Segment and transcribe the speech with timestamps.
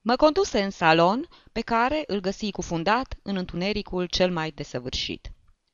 [0.00, 5.30] Mă conduse în salon, pe care îl găsi cufundat în întunericul cel mai desăvârșit.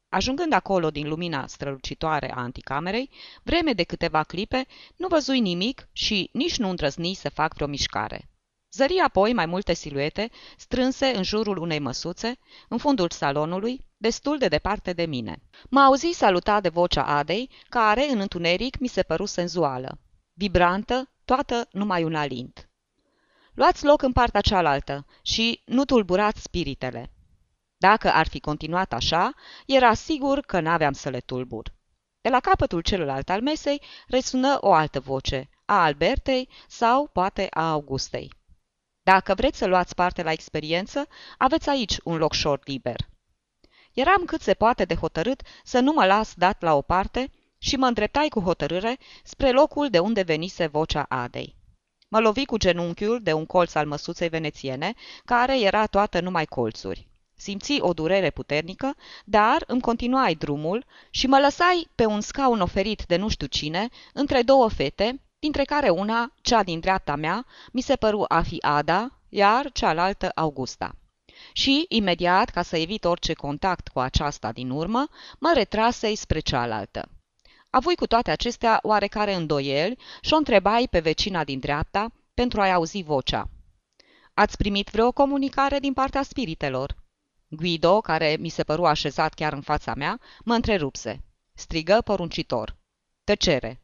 [0.08, 3.10] Ajungând acolo din lumina strălucitoare a anticamerei,
[3.42, 4.66] vreme de câteva clipe,
[4.96, 8.28] nu văzui nimic și nici nu îndrăzni să fac vreo mișcare.
[8.72, 12.38] Zări apoi mai multe siluete strânse în jurul unei măsuțe,
[12.68, 15.42] în fundul salonului, destul de departe de mine.
[15.70, 19.98] Mă auzi salutat de vocea Adei, care, în întuneric, mi se păru senzuală.
[20.32, 22.68] Vibrantă, toată numai un alint.
[23.54, 27.10] Luați loc în partea cealaltă și nu tulburați spiritele.
[27.76, 29.32] Dacă ar fi continuat așa,
[29.66, 31.74] era sigur că n-aveam să le tulbur.
[32.20, 37.70] De la capătul celălalt al mesei resună o altă voce, a Albertei sau poate a
[37.70, 38.32] Augustei.
[39.02, 41.06] Dacă vreți să luați parte la experiență,
[41.38, 42.96] aveți aici un loc short liber.
[43.92, 47.76] Eram cât se poate de hotărât să nu mă las dat la o parte și
[47.76, 51.56] mă îndreptai cu hotărâre spre locul de unde venise vocea Adei.
[52.14, 57.06] Mă lovi cu genunchiul de un colț al măsuței venețiene, care era toată numai colțuri.
[57.36, 63.04] Simți o durere puternică, dar îmi continuai drumul și mă lăsai pe un scaun oferit
[63.06, 67.80] de nu știu cine, între două fete, dintre care una, cea din dreapta mea, mi
[67.80, 70.94] se păru a fi Ada, iar cealaltă Augusta.
[71.52, 75.06] Și, imediat, ca să evit orice contact cu aceasta din urmă,
[75.38, 77.08] mă retrasei spre cealaltă.
[77.74, 82.72] Avui cu toate acestea oarecare îndoieli și o întrebai pe vecina din dreapta pentru a-i
[82.72, 83.48] auzi vocea.
[84.34, 86.96] Ați primit vreo comunicare din partea spiritelor?"
[87.48, 91.24] Guido, care mi se păru așezat chiar în fața mea, mă întrerupse.
[91.54, 92.76] Strigă poruncitor.
[93.24, 93.80] Tăcere.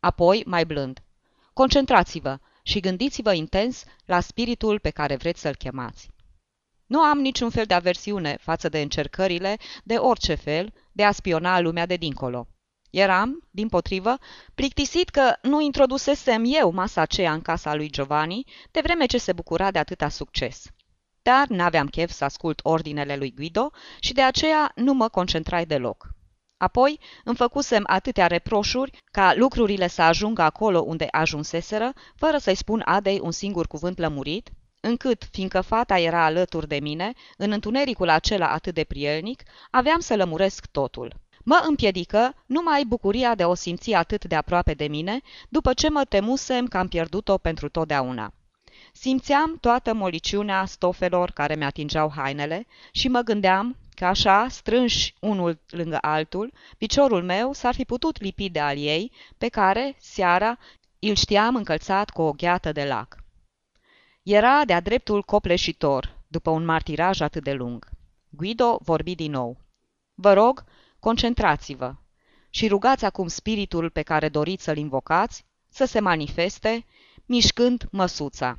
[0.00, 1.02] Apoi, mai blând.
[1.52, 6.08] Concentrați-vă și gândiți-vă intens la spiritul pe care vreți să-l chemați.
[6.86, 11.60] Nu am niciun fel de aversiune față de încercările, de orice fel, de a spiona
[11.60, 12.48] lumea de dincolo.
[12.90, 14.18] Eram, din potrivă,
[14.54, 19.32] plictisit că nu introdusesem eu masa aceea în casa lui Giovanni, de vreme ce se
[19.32, 20.66] bucura de atâta succes.
[21.22, 26.08] Dar n-aveam chef să ascult ordinele lui Guido și de aceea nu mă concentrai deloc.
[26.56, 32.82] Apoi îmi făcusem atâtea reproșuri ca lucrurile să ajungă acolo unde ajunseseră, fără să-i spun
[32.84, 34.50] Adei un singur cuvânt lămurit,
[34.80, 40.16] încât, fiindcă fata era alături de mine, în întunericul acela atât de prielnic, aveam să
[40.16, 41.14] lămuresc totul.
[41.44, 46.04] Mă împiedică numai bucuria de o simți atât de aproape de mine, după ce mă
[46.04, 48.32] temusem că am pierdut-o pentru totdeauna.
[48.92, 55.98] Simțeam toată moliciunea stofelor care mi-atingeau hainele și mă gândeam că așa, strânși unul lângă
[56.00, 60.58] altul, piciorul meu s-ar fi putut lipi de al ei, pe care, seara,
[60.98, 63.16] îl știam încălțat cu o gheată de lac.
[64.22, 67.88] Era de-a dreptul copleșitor, după un martiraj atât de lung.
[68.28, 69.58] Guido vorbi din nou.
[70.14, 70.64] Vă rog,
[71.00, 71.94] concentrați-vă
[72.50, 76.86] și rugați acum spiritul pe care doriți să-l invocați să se manifeste,
[77.26, 78.58] mișcând măsuța.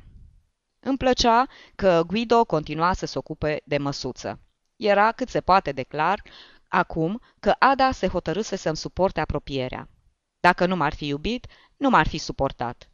[0.80, 4.40] Îmi plăcea că Guido continua să se ocupe de măsuță.
[4.76, 6.22] Era cât se poate de clar
[6.68, 9.88] acum că Ada se hotărâse să-mi suporte apropierea.
[10.40, 12.88] Dacă nu m-ar fi iubit, nu m-ar fi suportat.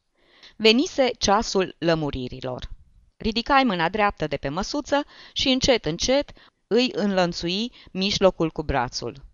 [0.56, 2.68] Venise ceasul lămuririlor.
[3.16, 6.30] Ridicai mâna dreaptă de pe măsuță și încet, încet
[6.66, 9.27] îi înlănțui mijlocul cu brațul.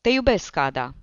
[0.00, 0.94] Te iubesc, Ada,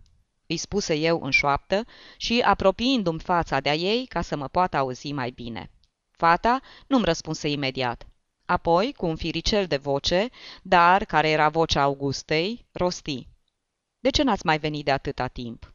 [0.47, 1.85] îi spuse eu în șoaptă
[2.17, 5.71] și apropiindu-mi fața de-a ei ca să mă poată auzi mai bine.
[6.11, 8.07] Fata nu-mi răspunse imediat.
[8.45, 10.29] Apoi, cu un firicel de voce,
[10.61, 13.27] dar care era vocea Augustei, rosti.
[13.99, 15.73] De ce n-ați mai venit de atâta timp?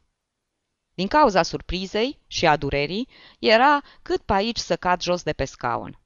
[0.93, 3.07] Din cauza surprizei și a durerii,
[3.39, 5.99] era cât pe aici să cad jos de pe scaun.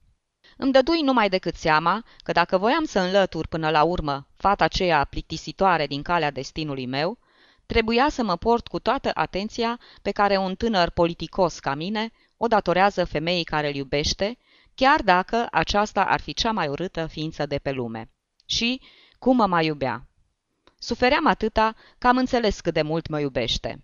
[0.58, 5.04] Îmi dădui numai decât seama că dacă voiam să înlătur până la urmă fata aceea
[5.04, 7.18] plictisitoare din calea destinului meu,
[7.66, 12.48] trebuia să mă port cu toată atenția pe care un tânăr politicos ca mine o
[12.48, 14.38] datorează femeii care îl iubește,
[14.76, 18.10] chiar dacă aceasta ar fi cea mai urâtă ființă de pe lume.
[18.46, 18.82] Și
[19.20, 20.08] cum mă mai iubea.
[20.80, 23.84] Sufeream atâta că am înțeles cât de mult mă iubește.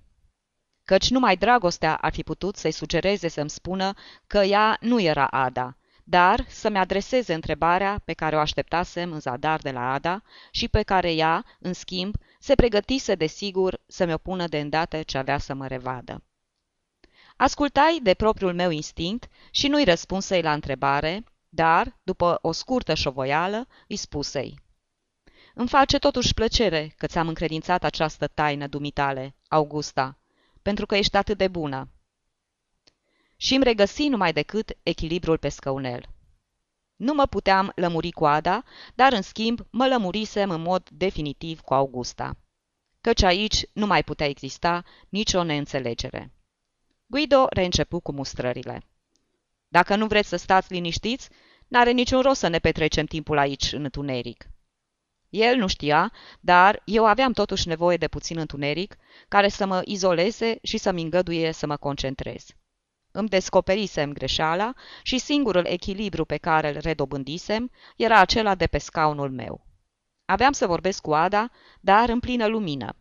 [0.83, 3.93] Căci numai dragostea ar fi putut să-i sugereze să-mi spună
[4.27, 9.59] că ea nu era Ada, dar să-mi adreseze întrebarea pe care o așteptasem în zadar
[9.59, 14.17] de la Ada și pe care ea, în schimb, se pregătise de sigur să-mi o
[14.17, 16.23] pună de îndată ce avea să mă revadă.
[17.35, 23.67] Ascultai de propriul meu instinct și nu-i răspunsei la întrebare, dar, după o scurtă șovoială,
[23.87, 24.59] îi spusei.
[25.53, 30.17] Îmi face totuși plăcere că ți-am încredințat această taină dumitale, Augusta,
[30.61, 31.89] pentru că ești atât de bună.
[33.41, 36.09] Și îmi regăsi numai decât echilibrul pe scăunel.
[36.95, 38.63] Nu mă puteam lămuri cu Ada,
[38.95, 42.37] dar în schimb mă lămurisem în mod definitiv cu Augusta.
[43.01, 46.33] Căci aici nu mai putea exista nicio neînțelegere.
[47.05, 48.83] Guido reîncepu cu mustrările.
[49.67, 51.29] Dacă nu vreți să stați liniștiți,
[51.67, 54.49] n-are niciun rost să ne petrecem timpul aici, în întuneric.
[55.29, 58.97] El nu știa, dar eu aveam totuși nevoie de puțin întuneric,
[59.27, 62.45] care să mă izoleze și să-mi îngăduie să mă concentrez.
[63.11, 64.73] Îmi descoperisem greșeala
[65.03, 69.65] și singurul echilibru pe care îl redobândisem era acela de pe scaunul meu.
[70.25, 72.95] Aveam să vorbesc cu Ada, dar în plină lumină.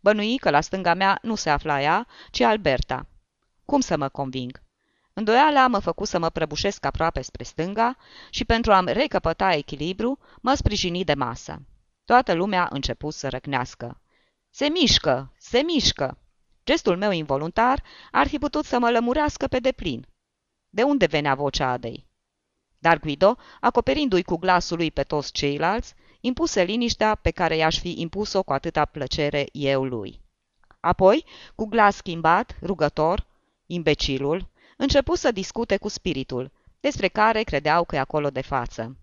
[0.00, 3.06] Bănui că la stânga mea nu se afla ea, ci Alberta.
[3.64, 4.62] Cum să mă conving?
[5.12, 7.96] Îndoiala mă făcut să mă prăbușesc aproape spre stânga
[8.30, 11.62] și pentru a-mi recăpăta echilibru, mă sprijini de masă.
[12.04, 14.00] Toată lumea a început să răcnească.
[14.50, 15.32] Se mișcă!
[15.38, 16.18] Se mișcă!
[16.66, 20.06] Gestul meu involuntar ar fi putut să mă lămurească pe deplin.
[20.68, 22.06] De unde venea vocea Adei?
[22.78, 27.94] Dar Guido, acoperindu-i cu glasul lui pe toți ceilalți, impuse liniștea pe care i-aș fi
[28.00, 30.20] impus-o cu atâta plăcere eu lui.
[30.80, 31.24] Apoi,
[31.54, 33.26] cu glas schimbat, rugător,
[33.66, 38.96] imbecilul, începu să discute cu spiritul, despre care credeau că e acolo de față.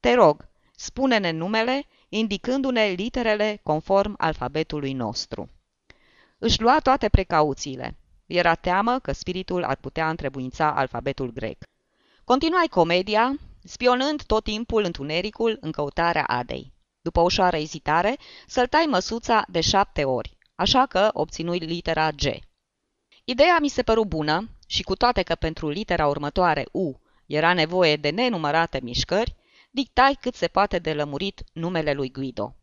[0.00, 5.50] Te rog, spune-ne numele, indicându-ne literele conform alfabetului nostru.
[6.44, 7.96] Își lua toate precauțiile.
[8.26, 11.62] Era teamă că spiritul ar putea întrebuința alfabetul grec.
[12.24, 16.72] Continuai comedia, spionând tot timpul întunericul în căutarea Adei.
[17.00, 18.16] După o ușoară ezitare,
[18.46, 22.22] săltai măsuța de șapte ori, așa că obținui litera G.
[23.24, 27.96] Ideea mi se păru bună și cu toate că pentru litera următoare U era nevoie
[27.96, 29.34] de nenumărate mișcări,
[29.70, 32.56] dictai cât se poate de lămurit numele lui Guido.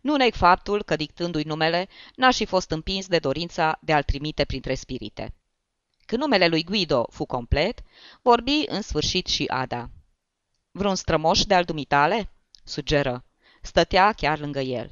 [0.00, 4.44] Nu neg faptul că, dictându-i numele, n-aș fi fost împins de dorința de a-l trimite
[4.44, 5.34] printre spirite.
[6.06, 7.82] Când numele lui Guido fu complet,
[8.22, 9.90] vorbi în sfârșit și Ada.
[10.70, 12.32] Vreun strămoș de-al dumitale?"
[12.64, 13.24] sugeră.
[13.62, 14.90] Stătea chiar lângă el.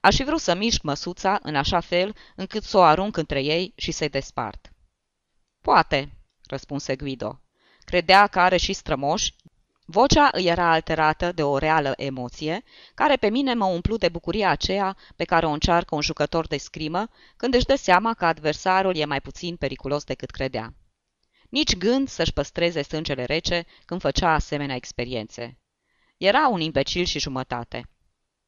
[0.00, 3.72] Aș fi vrut să mișc măsuța în așa fel încât să o arunc între ei
[3.76, 4.72] și să-i despart.
[5.60, 7.40] Poate, răspunse Guido.
[7.84, 9.34] Credea că are și strămoși.
[9.88, 12.62] Vocea îi era alterată de o reală emoție,
[12.94, 16.56] care pe mine mă umplu de bucuria aceea pe care o încearcă un jucător de
[16.56, 20.74] scrimă când își dă seama că adversarul e mai puțin periculos decât credea.
[21.48, 25.58] Nici gând să-și păstreze sângele rece când făcea asemenea experiențe.
[26.16, 27.88] Era un imbecil și jumătate.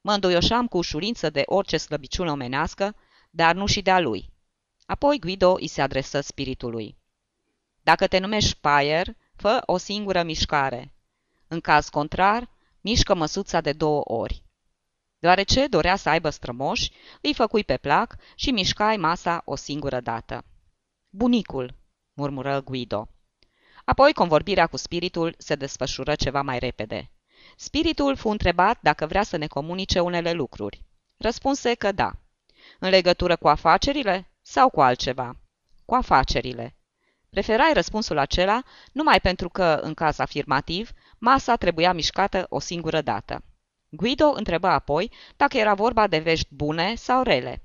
[0.01, 2.97] Mă îndoioșam cu ușurință de orice slăbiciune omenească,
[3.31, 4.33] dar nu și de-a lui.
[4.87, 6.97] Apoi Guido îi se adresă spiritului.
[7.83, 10.93] Dacă te numești Payer, fă o singură mișcare.
[11.49, 12.49] În caz contrar,
[12.81, 14.43] mișcă măsuța de două ori.
[15.19, 16.91] Deoarece dorea să aibă strămoși,
[17.21, 20.45] îi făcui pe plac și mișcai masa o singură dată.
[21.11, 21.75] Bunicul,
[22.13, 23.09] murmură Guido.
[23.85, 27.11] Apoi convorbirea cu spiritul se desfășură ceva mai repede.
[27.57, 30.85] Spiritul fu întrebat dacă vrea să ne comunice unele lucruri.
[31.17, 32.13] Răspunse că da.
[32.79, 35.37] În legătură cu afacerile sau cu altceva?
[35.85, 36.77] Cu afacerile.
[37.31, 38.63] Preferai răspunsul acela
[38.93, 43.43] numai pentru că, în caz afirmativ, masa trebuia mișcată o singură dată.
[43.89, 47.63] Guido întreba apoi dacă era vorba de vești bune sau rele.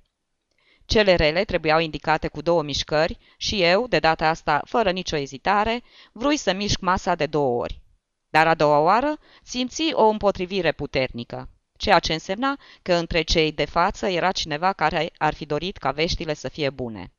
[0.86, 5.84] Cele rele trebuiau indicate cu două mișcări și eu, de data asta fără nicio ezitare,
[6.12, 7.82] vrui să mișc masa de două ori.
[8.30, 13.66] Dar a doua oară simți o împotrivire puternică, ceea ce însemna că între cei de
[13.66, 17.14] față era cineva care ar fi dorit ca veștile să fie bune.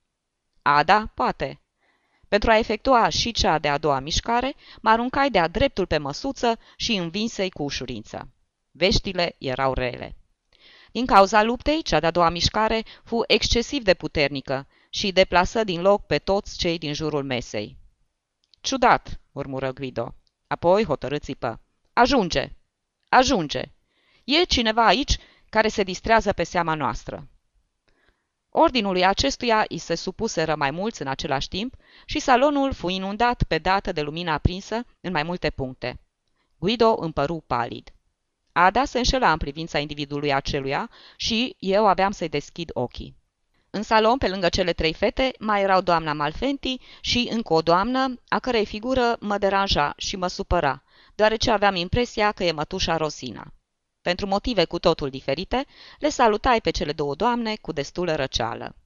[0.62, 1.60] Ada, poate.
[2.34, 6.94] Pentru a efectua și cea de-a doua mișcare, mă aruncai de-a dreptul pe măsuță și
[6.94, 8.28] învinsei cu ușurință.
[8.70, 10.16] Veștile erau rele.
[10.92, 16.06] Din cauza luptei, cea de-a doua mișcare fu excesiv de puternică și deplasă din loc
[16.06, 17.76] pe toți cei din jurul mesei.
[18.60, 20.14] Ciudat, murmură Guido.
[20.46, 21.60] Apoi hotărâ țipă.
[21.92, 22.52] Ajunge!
[23.08, 23.62] Ajunge!
[24.24, 25.16] E cineva aici
[25.50, 27.28] care se distrează pe seama noastră.
[28.56, 33.58] Ordinului acestuia îi se supuseră mai mulți în același timp și salonul fu inundat pe
[33.58, 36.00] dată de lumina aprinsă în mai multe puncte.
[36.58, 37.92] Guido împăru palid.
[38.52, 43.16] Ada se înșela în privința individului aceluia și eu aveam să-i deschid ochii.
[43.70, 48.20] În salon, pe lângă cele trei fete, mai erau doamna Malfenti și încă o doamnă,
[48.28, 50.82] a cărei figură mă deranja și mă supăra,
[51.14, 53.52] deoarece aveam impresia că e mătușa Rosina.
[54.08, 55.66] Pentru motive cu totul diferite,
[55.98, 58.76] le salutai pe cele două doamne cu destulă răceală.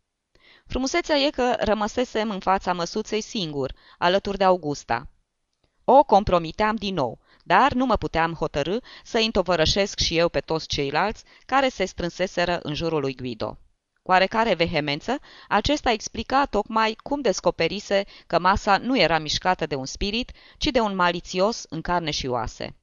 [0.67, 5.09] Frumusețea e că rămăsesem în fața măsuței singur, alături de Augusta.
[5.85, 10.67] O compromiteam din nou, dar nu mă puteam hotărâ să întovărășesc și eu pe toți
[10.67, 13.59] ceilalți care se strânseseră în jurul lui Guido.
[14.03, 19.87] Cu oarecare vehemență, acesta explica tocmai cum descoperise că masa nu era mișcată de un
[19.87, 22.77] spirit, ci de un malițios în carne și oase.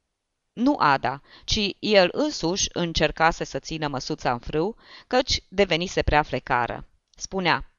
[0.56, 4.76] Nu Ada, ci el însuși încercase să țină măsuța în frâu,
[5.08, 6.88] căci devenise prea flecară.
[7.16, 7.72] Spunea,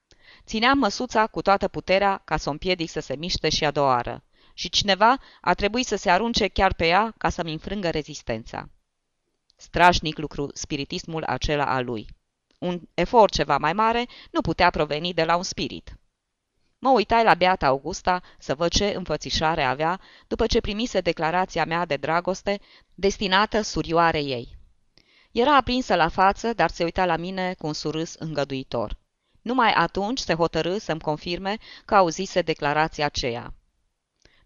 [0.46, 3.86] țineam măsuța cu toată puterea ca să o împiedic să se miște și a doua
[3.86, 4.24] oară.
[4.54, 8.68] și cineva a trebuit să se arunce chiar pe ea ca să-mi înfrângă rezistența.
[9.56, 12.06] Strașnic lucru spiritismul acela al lui.
[12.58, 15.96] Un efort ceva mai mare nu putea proveni de la un spirit.
[16.78, 21.84] Mă uitai la beata Augusta să văd ce înfățișare avea după ce primise declarația mea
[21.84, 22.60] de dragoste
[22.94, 24.58] destinată surioarei ei.
[25.32, 28.98] Era aprinsă la față, dar se uita la mine cu un surâs îngăduitor.
[29.42, 33.54] Numai atunci se hotărâ să-mi confirme că auzise declarația aceea.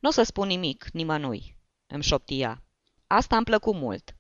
[0.00, 1.56] Nu o să spun nimic, nimănui,
[1.87, 2.62] îmi șoptia.
[3.06, 4.14] Asta îmi plăcut mult.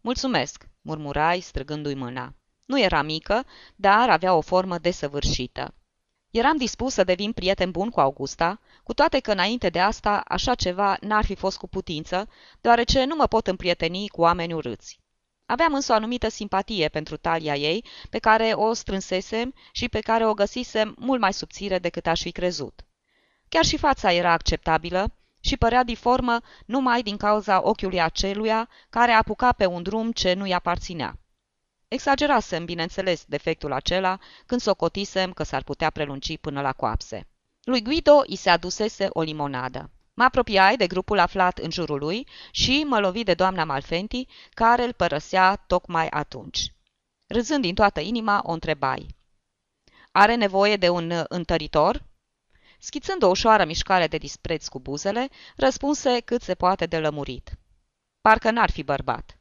[0.00, 2.34] Mulțumesc, murmurai, străgându-i mâna.
[2.64, 3.44] Nu era mică,
[3.76, 5.74] dar avea o formă desăvârșită.
[6.30, 10.54] Eram dispus să devin prieten bun cu Augusta, cu toate că înainte de asta așa
[10.54, 12.28] ceva n-ar fi fost cu putință,
[12.60, 15.00] deoarece nu mă pot împrieteni cu oameni urâți.
[15.46, 20.26] Aveam însă o anumită simpatie pentru talia ei, pe care o strânsesem și pe care
[20.26, 22.84] o găsisem mult mai subțire decât aș fi crezut.
[23.48, 29.52] Chiar și fața era acceptabilă și părea diformă numai din cauza ochiului aceluia care apuca
[29.52, 31.18] pe un drum ce nu-i aparținea.
[31.90, 37.28] Exagerasem, bineînțeles, defectul acela când socotisem că s-ar putea prelungi până la coapse.
[37.62, 39.90] Lui Guido i se adusese o limonadă.
[40.14, 44.84] Mă apropiai de grupul aflat în jurul lui și mă lovi de doamna Malfenti, care
[44.84, 46.74] îl părăsea tocmai atunci.
[47.26, 49.16] Râzând din toată inima, o întrebai.
[50.12, 52.02] Are nevoie de un întăritor?"
[52.78, 57.58] Schițând o ușoară mișcare de dispreț cu buzele, răspunse cât se poate de lămurit.
[58.20, 59.39] Parcă n-ar fi bărbat.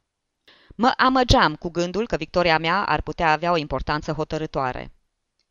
[0.82, 4.94] Mă amăgeam cu gândul că victoria mea ar putea avea o importanță hotărătoare.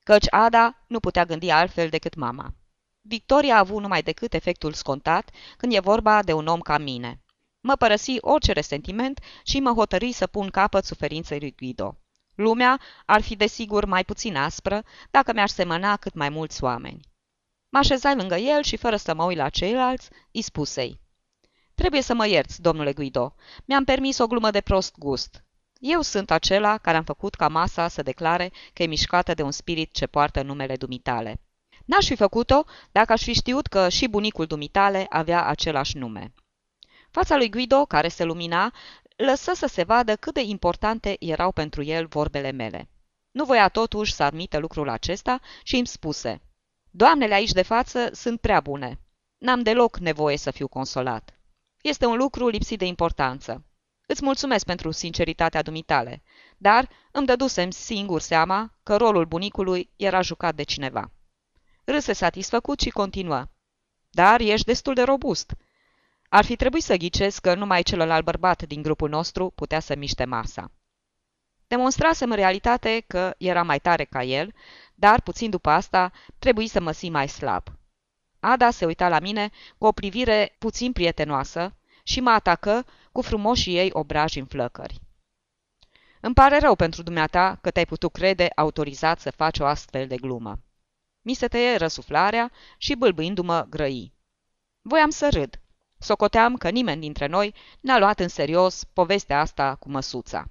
[0.05, 2.55] Căci Ada nu putea gândi altfel decât mama.
[3.01, 7.21] Victoria a avut numai decât efectul scontat când e vorba de un om ca mine.
[7.61, 11.99] Mă părăsi orice resentiment și mă hotărâi să pun capăt suferinței lui Guido.
[12.35, 17.01] Lumea ar fi desigur mai puțin aspră dacă mi-ar semăna cât mai mulți oameni.
[17.69, 21.01] Mă așezai lângă el și, fără să mă uit la ceilalți, îi spusei.
[21.79, 23.35] Trebuie să mă ierți, domnule Guido.
[23.65, 25.45] Mi-am permis o glumă de prost gust.
[25.81, 29.51] Eu sunt acela care am făcut ca masa să declare că e mișcată de un
[29.51, 31.41] spirit ce poartă numele dumitale.
[31.85, 36.35] N-aș fi făcut-o dacă aș fi știut că și bunicul dumitale avea același nume.
[37.11, 38.75] Fața lui Guido, care se lumina,
[39.17, 42.89] lăsă să se vadă cât de importante erau pentru el vorbele mele.
[43.31, 46.41] Nu voia totuși să admită lucrul acesta și îmi spuse
[46.91, 49.01] Doamnele aici de față sunt prea bune.
[49.39, 51.38] N-am deloc nevoie să fiu consolat.
[51.81, 53.65] Este un lucru lipsit de importanță.
[54.07, 56.23] Îți mulțumesc pentru sinceritatea dumitale,
[56.57, 61.11] dar îmi dădusem singur seama că rolul bunicului era jucat de cineva.
[61.85, 63.45] Râse satisfăcut și continuă.
[64.11, 65.55] Dar ești destul de robust.
[66.29, 70.25] Ar fi trebuit să ghicesc că numai celălalt bărbat din grupul nostru putea să miște
[70.25, 70.71] masa.
[71.67, 74.55] Demonstrasem în realitate că era mai tare ca el,
[74.95, 77.78] dar puțin după asta trebuie să mă simt mai slab.
[78.41, 83.77] Ada se uita la mine cu o privire puțin prietenoasă și mă atacă cu frumoșii
[83.77, 85.01] ei obraji în flăcări.
[86.21, 90.17] Îmi pare rău pentru dumneata că te-ai putut crede autorizat să faci o astfel de
[90.17, 90.61] glumă.
[91.23, 94.13] Mi se tăie răsuflarea și bâlbâindu-mă grăi.
[94.83, 95.61] Voiam să râd.
[95.99, 100.51] Socoteam că nimeni dintre noi n-a luat în serios povestea asta cu măsuța.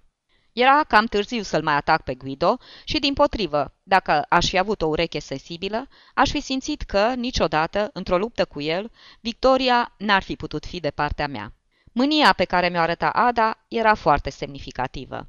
[0.60, 4.82] Era cam târziu să-l mai atac pe Guido și, din potrivă, dacă aș fi avut
[4.82, 10.36] o ureche sensibilă, aș fi simțit că, niciodată, într-o luptă cu el, victoria n-ar fi
[10.36, 11.54] putut fi de partea mea.
[11.92, 15.28] Mânia pe care mi-o arăta Ada era foarte semnificativă.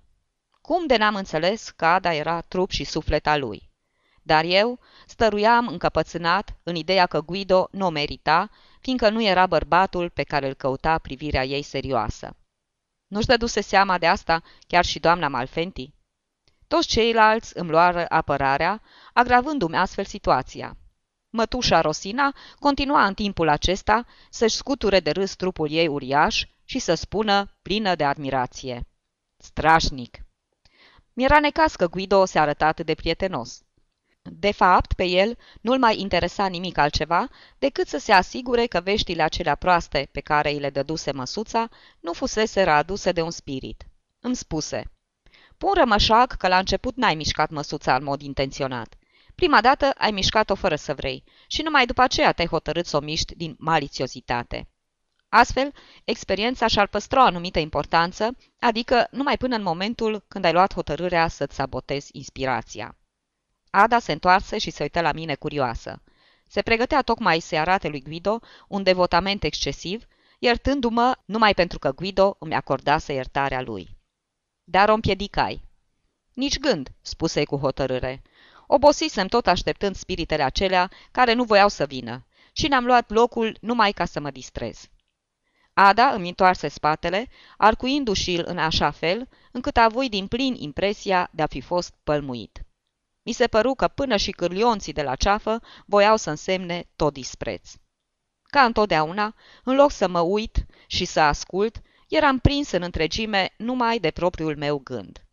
[0.60, 3.70] Cum de n-am înțeles că Ada era trup și suflet al lui?
[4.22, 10.10] Dar eu stăruiam încăpățânat în ideea că Guido nu o merita, fiindcă nu era bărbatul
[10.10, 12.36] pe care îl căuta privirea ei serioasă.
[13.08, 15.92] Nu-și dăduse seama de asta chiar și doamna Malfenti?
[16.68, 20.76] Toți ceilalți îmi luară apărarea, agravându-mi astfel situația.
[21.30, 26.94] Mătușa Rosina continua în timpul acesta să-și scuture de râs trupul ei uriaș și să
[26.94, 28.86] spună, plină de admirație.
[29.36, 30.18] Strașnic!
[31.12, 33.62] Mi-era necas că Guido se arăta atât de prietenos.
[34.32, 39.22] De fapt, pe el nu-l mai interesa nimic altceva decât să se asigure că veștile
[39.22, 41.68] acelea proaste pe care îi le dăduse măsuța
[42.00, 43.86] nu fusese aduse de un spirit.
[44.20, 44.90] Îmi spuse,
[45.58, 48.94] Pun rămășac că la început n-ai mișcat măsuța în mod intenționat.
[49.34, 53.00] Prima dată ai mișcat-o fără să vrei și numai după aceea te-ai hotărât să o
[53.00, 54.68] miști din malițiozitate.
[55.28, 55.72] Astfel,
[56.04, 61.28] experiența și-ar păstra o anumită importanță, adică numai până în momentul când ai luat hotărârea
[61.28, 62.96] să-ți sabotezi inspirația.
[63.70, 66.02] Ada se întoarse și se uită la mine curioasă.
[66.48, 70.06] Se pregătea tocmai să arate lui Guido un devotament excesiv,
[70.38, 73.96] iertându-mă numai pentru că Guido îmi acordase iertarea lui.
[74.64, 75.62] Dar o împiedicai.
[76.32, 78.22] Nici gând, spuse cu hotărâre.
[78.66, 83.92] Obosisem tot așteptând spiritele acelea care nu voiau să vină și ne-am luat locul numai
[83.92, 84.88] ca să mă distrez.
[85.72, 91.46] Ada îmi întoarse spatele, arcuindu-și-l în așa fel, încât avui din plin impresia de a
[91.46, 92.62] fi fost pălmuit.
[93.28, 97.70] Mi se păru că până și cârlionții de la ceafă voiau să însemne tot dispreț.
[98.42, 103.98] Ca întotdeauna, în loc să mă uit și să ascult, eram prins în întregime numai
[103.98, 105.24] de propriul meu gând.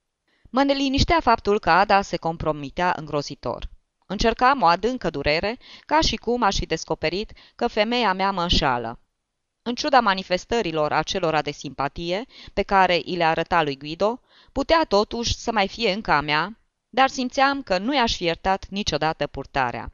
[0.50, 3.70] Mă neliniștea faptul că Ada se compromitea îngrozitor.
[4.06, 9.00] Încercam o adâncă durere, ca și cum aș fi descoperit că femeia mea mă înșală.
[9.62, 14.22] În ciuda manifestărilor acelora de simpatie pe care i le arăta lui Guido,
[14.52, 16.60] putea totuși să mai fie încă a mea,
[16.96, 19.92] dar simțeam că nu i-aș fi iertat niciodată purtarea.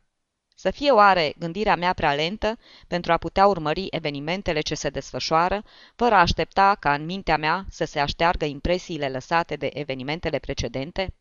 [0.55, 5.63] Să fie oare gândirea mea prea lentă pentru a putea urmări evenimentele ce se desfășoară,
[5.95, 11.13] fără a aștepta ca în mintea mea să se așteargă impresiile lăsate de evenimentele precedente?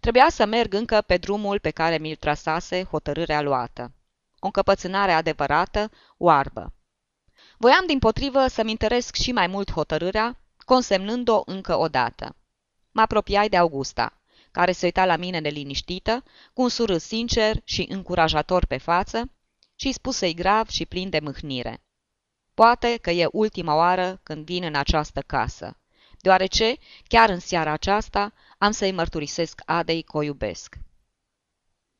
[0.00, 3.92] Trebuia să merg încă pe drumul pe care mi-l trasase hotărârea luată.
[4.38, 6.72] O încăpățânare adevărată, oarbă.
[7.56, 12.36] Voiam din potrivă să-mi întăresc și mai mult hotărârea, consemnând-o încă o dată.
[12.90, 14.12] Mă apropiai de Augusta,
[14.56, 19.30] care se uita la mine neliniștită, cu un surâs sincer și încurajator pe față,
[19.74, 21.84] și spuse-i grav și plin de mâhnire.
[22.54, 25.80] Poate că e ultima oară când vin în această casă,
[26.20, 26.76] deoarece,
[27.08, 30.78] chiar în seara aceasta, am să-i mărturisesc Adei că o iubesc.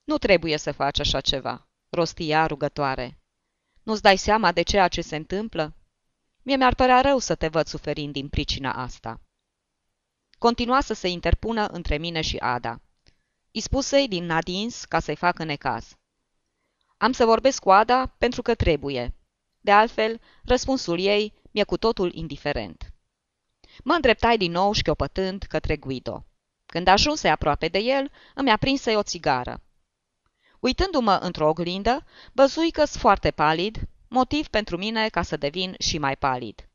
[0.05, 3.21] Nu trebuie să faci așa ceva, rostia rugătoare.
[3.83, 5.75] Nu-ți dai seama de ceea ce se întâmplă?
[6.43, 9.21] Mie mi-ar părea rău să te văd suferind din pricina asta.
[10.47, 12.81] Continua să se interpună între mine și Ada.
[13.53, 15.97] Îi spusei din nadins ca să-i facă necaz.
[16.97, 19.15] Am să vorbesc cu Ada pentru că trebuie.
[19.61, 22.93] De altfel, răspunsul ei mi-e cu totul indiferent.
[23.85, 26.27] Mă îndreptai din nou șchiopătând către Guido.
[26.67, 29.63] Când ajunse aproape de el, îmi aprinse o țigară.
[30.61, 36.17] Uitându-mă într-o oglindă, văzui că foarte palid, motiv pentru mine ca să devin și mai
[36.17, 36.69] palid.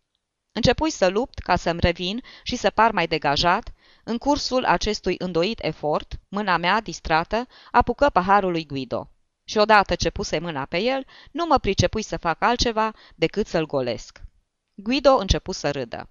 [0.52, 3.74] Începui să lupt ca să-mi revin și să par mai degajat,
[4.04, 9.10] în cursul acestui îndoit efort, mâna mea, distrată, apucă paharul lui Guido.
[9.44, 13.66] Și odată ce puse mâna pe el, nu mă pricepui să fac altceva decât să-l
[13.66, 14.22] golesc.
[14.74, 16.10] Guido începu să râdă.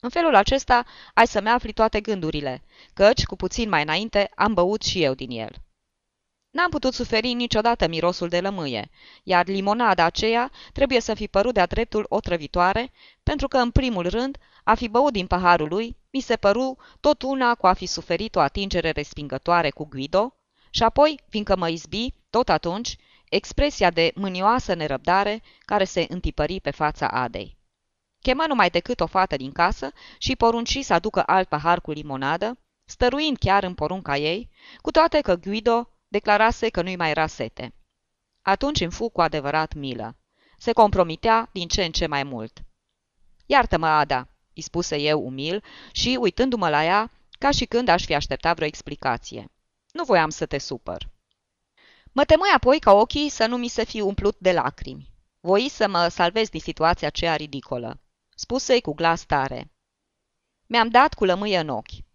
[0.00, 2.62] În felul acesta ai să-mi afli toate gândurile,
[2.92, 5.54] căci, cu puțin mai înainte, am băut și eu din el.
[6.50, 8.90] N-am putut suferi niciodată mirosul de lămâie,
[9.22, 14.38] iar limonada aceea trebuie să fi părut de-a dreptul otrăvitoare, pentru că, în primul rând,
[14.64, 18.36] a fi băut din paharul lui, mi se păru tot una cu a fi suferit
[18.36, 20.34] o atingere respingătoare cu Guido,
[20.70, 22.96] și apoi, fiindcă mă izbi, tot atunci,
[23.28, 27.56] expresia de mânioasă nerăbdare care se întipări pe fața Adei.
[28.20, 32.58] Chemă numai decât o fată din casă și porunci să aducă alt pahar cu limonadă,
[32.84, 37.74] stăruind chiar în porunca ei, cu toate că Guido declarase că nu-i mai era sete.
[38.42, 40.16] Atunci îmi fu cu adevărat milă.
[40.58, 42.62] Se compromitea din ce în ce mai mult.
[43.46, 48.14] Iartă-mă, Ada, îi spuse eu umil și, uitându-mă la ea, ca și când aș fi
[48.14, 49.50] așteptat vreo explicație.
[49.92, 51.08] Nu voiam să te supăr.
[52.12, 55.10] Mă temui apoi ca ochii să nu mi se fi umplut de lacrimi.
[55.40, 58.00] Voi să mă salvez din situația aceea ridicolă.
[58.34, 59.72] Spuse-i cu glas tare.
[60.66, 62.09] Mi-am dat cu lămâie în ochi.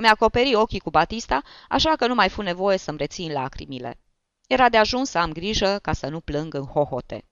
[0.00, 4.00] Îmi acoperi ochii cu Batista, așa că nu mai fu nevoie să-mi rețin lacrimile.
[4.46, 7.24] Era de ajuns să am grijă ca să nu plâng în hohote.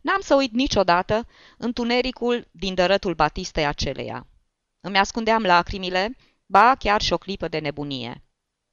[0.00, 4.26] N-am să uit niciodată întunericul din dărătul Batistei aceleia.
[4.80, 8.24] Îmi ascundeam lacrimile, ba chiar și o clipă de nebunie.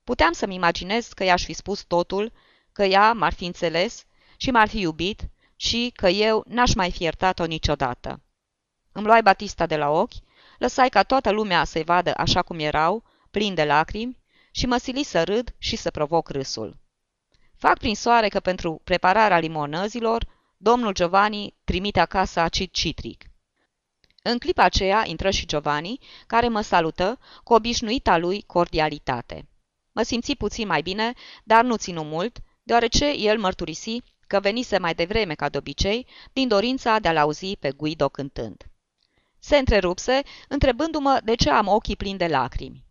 [0.04, 2.32] Puteam să-mi imaginez că i-aș fi spus totul,
[2.72, 4.06] că ea m-ar fi înțeles
[4.38, 8.22] și m-ar fi iubit și că eu n-aș mai fi iertat-o niciodată.
[8.92, 10.14] Îmi luai Batista de la ochi
[10.58, 14.18] lăsai ca toată lumea să-i vadă așa cum erau, plini de lacrimi,
[14.52, 16.78] și mă sili să râd și să provoc râsul.
[17.58, 23.24] Fac prin soare că pentru prepararea limonăzilor, domnul Giovanni trimite acasă acid citric.
[24.22, 29.48] În clipa aceea intră și Giovanni, care mă salută cu obișnuita lui cordialitate.
[29.92, 31.14] Mă simți puțin mai bine,
[31.44, 36.48] dar nu ținu mult, deoarece el mărturisi că venise mai devreme ca de obicei, din
[36.48, 38.64] dorința de a-l auzi pe Guido cântând.
[39.46, 42.86] Se întrerupse, întrebându-mă de ce am ochii plini de lacrimi.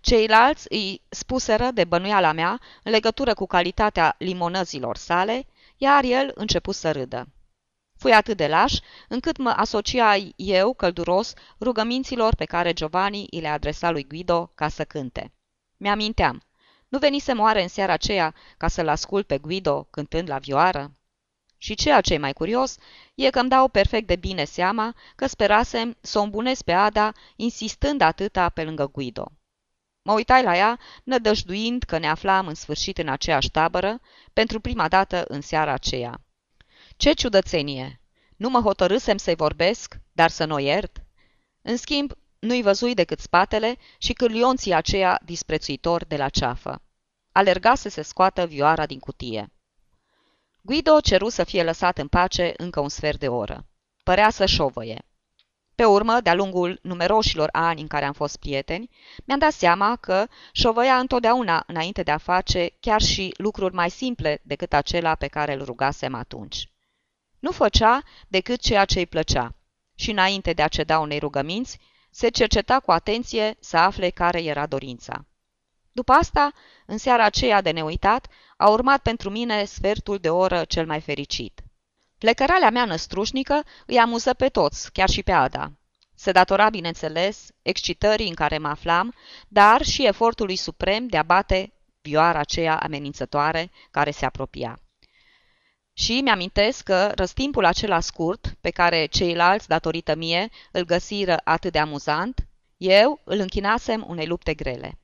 [0.00, 6.72] Ceilalți îi spuseră de bănuiala mea în legătură cu calitatea limonăzilor sale, iar el începu
[6.72, 7.28] să râdă.
[7.98, 13.48] Fui atât de laș, încât mă asocia eu, călduros, rugăminților pe care Giovanni îi le
[13.48, 15.32] adresa lui Guido ca să cânte.
[15.76, 16.42] Mi-aminteam.
[16.88, 20.92] Nu venisem oare în seara aceea ca să-l ascult pe Guido cântând la vioară?
[21.58, 22.76] Și ceea ce e mai curios
[23.14, 27.12] e că îmi dau perfect de bine seama că sperasem să o îmbunesc pe Ada
[27.36, 29.32] insistând atâta pe lângă Guido.
[30.02, 34.00] Mă uitai la ea, nădăjduind că ne aflam în sfârșit în aceeași tabără,
[34.32, 36.20] pentru prima dată în seara aceea.
[36.96, 38.00] Ce ciudățenie!
[38.36, 41.04] Nu mă hotărâsem să-i vorbesc, dar să nu o iert?
[41.62, 46.82] În schimb, nu-i văzui decât spatele și cârlionții aceia disprețuitori de la ceafă.
[47.32, 49.52] Alerga să se scoată vioara din cutie.
[50.66, 53.66] Guido ceru să fie lăsat în pace încă un sfert de oră.
[54.02, 55.04] Părea să șovăie.
[55.74, 58.90] Pe urmă, de-a lungul numeroșilor ani în care am fost prieteni,
[59.24, 64.40] mi-am dat seama că șovăia întotdeauna înainte de a face chiar și lucruri mai simple
[64.42, 66.70] decât acela pe care îl rugasem atunci.
[67.38, 69.54] Nu făcea decât ceea ce îi plăcea
[69.94, 71.78] și înainte de a ceda unei rugăminți,
[72.10, 75.26] se cerceta cu atenție să afle care era dorința.
[75.94, 76.52] După asta,
[76.86, 78.26] în seara aceea de neuitat,
[78.56, 81.60] a urmat pentru mine sfertul de oră cel mai fericit.
[82.18, 85.72] Plecăralea mea năstrușnică îi amuză pe toți, chiar și pe Ada.
[86.14, 89.14] Se datora, bineînțeles, excitării în care mă aflam,
[89.48, 94.80] dar și efortului suprem de a bate vioara aceea amenințătoare care se apropia.
[95.92, 101.78] Și mi-amintesc că răstimpul acela scurt, pe care ceilalți, datorită mie, îl găsiră atât de
[101.78, 104.98] amuzant, eu îl închinasem unei lupte grele.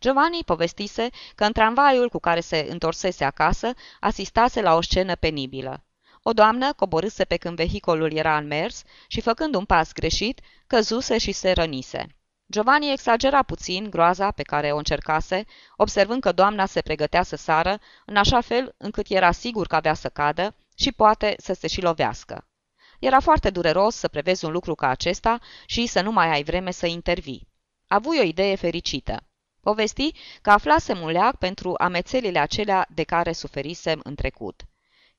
[0.00, 5.84] Giovanni povestise că în tramvaiul cu care se întorsese acasă asistase la o scenă penibilă.
[6.22, 11.18] O doamnă coborâse pe când vehicolul era în mers și, făcând un pas greșit, căzuse
[11.18, 12.06] și se rănise.
[12.52, 15.44] Giovanni exagera puțin groaza pe care o încercase,
[15.76, 19.94] observând că doamna se pregătea să sară, în așa fel încât era sigur că avea
[19.94, 22.48] să cadă și poate să se și lovească.
[22.98, 26.70] Era foarte dureros să prevezi un lucru ca acesta și să nu mai ai vreme
[26.70, 27.48] să intervii.
[27.86, 29.28] Avui o idee fericită.
[29.64, 34.62] Povesti că aflasem un leac pentru amețelile acelea de care suferisem în trecut.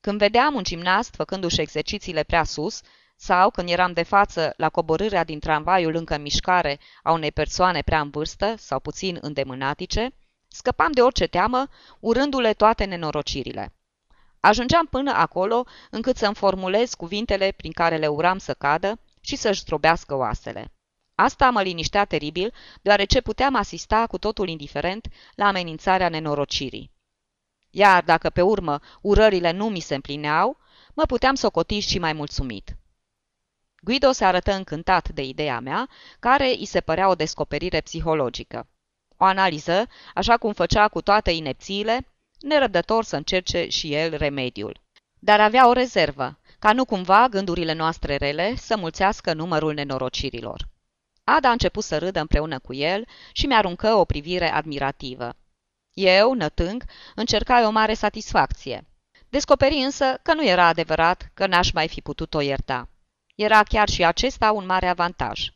[0.00, 2.80] Când vedeam un gimnast făcându-și exercițiile prea sus,
[3.16, 7.82] sau când eram de față la coborârea din tramvaiul încă în mișcare a unei persoane
[7.82, 10.14] prea în vârstă sau puțin îndemânatice,
[10.48, 11.68] scăpam de orice teamă,
[12.00, 13.74] urându-le toate nenorocirile.
[14.40, 19.60] Ajungeam până acolo încât să-mi formulez cuvintele prin care le uram să cadă și să-și
[19.60, 20.70] zdrobească oasele.
[21.18, 22.52] Asta mă liniștea teribil,
[22.82, 26.90] deoarece puteam asista cu totul indiferent la amenințarea nenorocirii.
[27.70, 30.58] Iar dacă pe urmă urările nu mi se împlineau,
[30.94, 32.76] mă puteam socoti și mai mulțumit.
[33.80, 38.68] Guido se arătă încântat de ideea mea, care îi se părea o descoperire psihologică.
[39.16, 42.06] O analiză, așa cum făcea cu toate inepțiile,
[42.40, 44.80] nerăbdător să încerce și el remediul.
[45.18, 50.68] Dar avea o rezervă, ca nu cumva gândurile noastre rele să mulțească numărul nenorocirilor.
[51.28, 55.36] Ada a început să râdă împreună cu el și mi-aruncă o privire admirativă.
[55.92, 56.84] Eu, nătâng,
[57.14, 58.86] încercai o mare satisfacție.
[59.28, 62.88] Descoperi însă că nu era adevărat că n-aș mai fi putut-o ierta.
[63.34, 65.48] Era chiar și acesta un mare avantaj.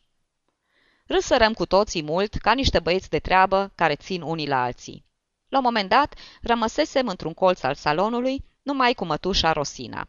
[1.07, 5.05] Râsărăm cu toții mult, ca niște băieți de treabă care țin unii la alții.
[5.49, 10.09] La un moment dat, rămăsesem într-un colț al salonului, numai cu mătușa Rosina.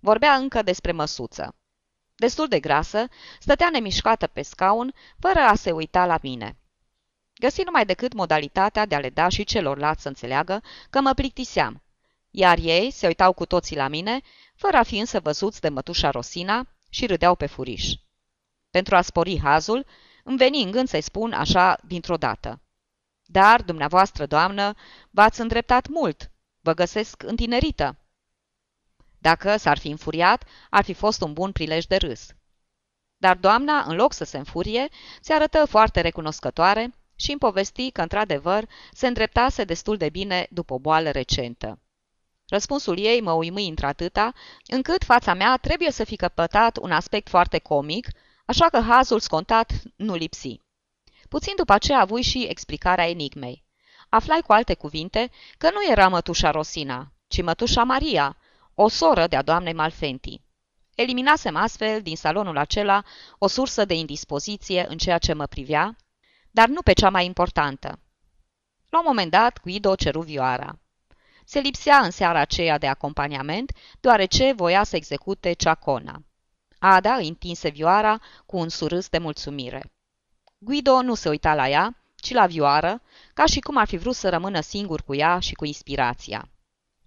[0.00, 1.57] Vorbea încă despre măsuță.
[2.20, 3.06] Destul de grasă,
[3.38, 6.56] stătea nemișcată pe scaun, fără a se uita la mine.
[7.34, 11.82] Găsi numai decât modalitatea de a le da și celorlalți să înțeleagă că mă plictiseam,
[12.30, 14.20] iar ei se uitau cu toții la mine,
[14.54, 17.92] fără a fi însă văzuți de mătușa Rosina, și râdeau pe furiș.
[18.70, 19.86] Pentru a spori hazul,
[20.24, 22.60] îmi veni în gând să-i spun așa dintr-o dată.
[23.24, 24.74] Dar, dumneavoastră, doamnă,
[25.10, 26.30] v-ați îndreptat mult.
[26.60, 27.96] Vă găsesc întinerită.
[29.18, 32.28] Dacă s-ar fi înfuriat, ar fi fost un bun prilej de râs.
[33.16, 34.88] Dar doamna, în loc să se înfurie,
[35.20, 40.74] se arătă foarte recunoscătoare și îmi povesti că, într-adevăr, se îndreptase destul de bine după
[40.74, 41.78] o boală recentă.
[42.48, 44.32] Răspunsul ei mă uimui într-atâta,
[44.66, 48.08] încât fața mea trebuie să fi căpătat un aspect foarte comic,
[48.46, 50.60] așa că hazul scontat nu lipsi.
[51.28, 53.64] Puțin după aceea avui și explicarea enigmei.
[54.08, 58.36] Aflai cu alte cuvinte că nu era mătușa Rosina, ci mătușa Maria,
[58.80, 60.40] o soră de-a doamnei Malfenti.
[60.94, 63.02] Eliminasem astfel din salonul acela
[63.38, 65.96] o sursă de indispoziție în ceea ce mă privea,
[66.50, 67.98] dar nu pe cea mai importantă.
[68.88, 70.78] La un moment dat, Guido ceru vioara.
[71.44, 76.22] Se lipsea în seara aceea de acompaniament, deoarece voia să execute ceacona.
[76.78, 79.92] Ada îi întinse vioara cu un surâs de mulțumire.
[80.58, 83.02] Guido nu se uita la ea, ci la vioară,
[83.34, 86.48] ca și cum ar fi vrut să rămână singur cu ea și cu inspirația.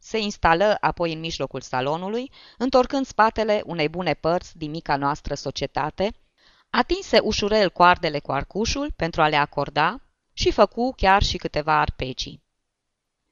[0.03, 6.13] Se instală apoi în mijlocul salonului, întorcând spatele unei bune părți din mica noastră societate,
[6.69, 10.01] atinse ușurel coardele cu arcușul pentru a le acorda
[10.33, 12.43] și făcu chiar și câteva arpegii.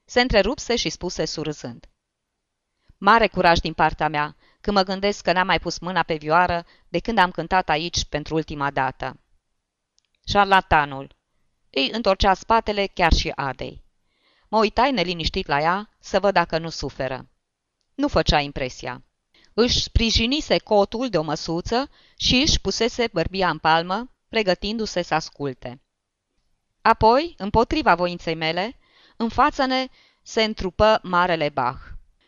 [0.06, 1.90] Se întrerupse și spuse surâzând.
[2.98, 6.66] Mare curaj din partea mea, când mă gândesc că n-am mai pus mâna pe vioară
[6.90, 9.20] de când am cântat aici pentru ultima dată.
[10.26, 11.16] Șarlatanul.
[11.70, 13.84] Îi întorcea spatele chiar și Adei.
[14.50, 17.30] Mă uitai neliniștit la ea să văd dacă nu suferă.
[17.96, 19.04] Nu făcea impresia.
[19.54, 25.82] Își sprijinise cotul de o măsuță și își pusese bărbia în palmă, pregătindu-se să asculte.
[26.82, 28.78] Apoi, împotriva voinței mele,
[29.18, 29.88] în față ne
[30.22, 31.80] se întrupă Marele Bach.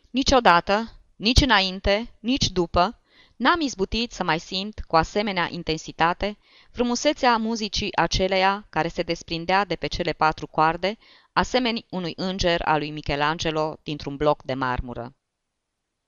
[0.10, 3.00] Niciodată, nici înainte, nici după,
[3.36, 6.38] n-am izbutit să mai simt cu asemenea intensitate
[6.72, 10.98] frumusețea muzicii aceleia care se desprindea de pe cele patru coarde,
[11.34, 15.16] asemeni unui înger al lui Michelangelo dintr-un bloc de marmură.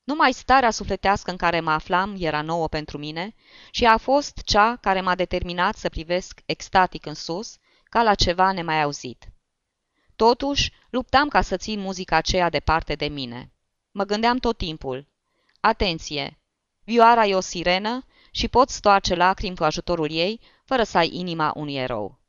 [0.04, 3.36] Numai starea sufletească în care mă aflam era nouă pentru mine
[3.72, 8.52] și a fost cea care m-a determinat să privesc extatic în sus, ca la ceva
[8.52, 9.28] nemai auzit.
[10.16, 13.52] Totuși, luptam ca să țin muzica aceea departe de mine.
[13.92, 15.08] Mă gândeam tot timpul.
[15.60, 16.40] Atenție!
[16.84, 21.52] Vioara e o sirenă și poți stoarce lacrimi cu ajutorul ei, fără să ai inima
[21.56, 22.23] unui erou.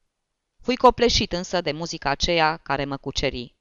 [0.65, 3.55] Fui copleșit însă de muzica aceea care mă cuceri.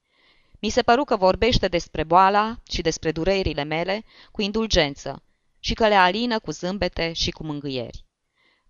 [0.59, 5.23] Mi se păru că vorbește despre boala și despre durerile mele cu indulgență
[5.59, 8.05] și că le alină cu zâmbete și cu mângâieri.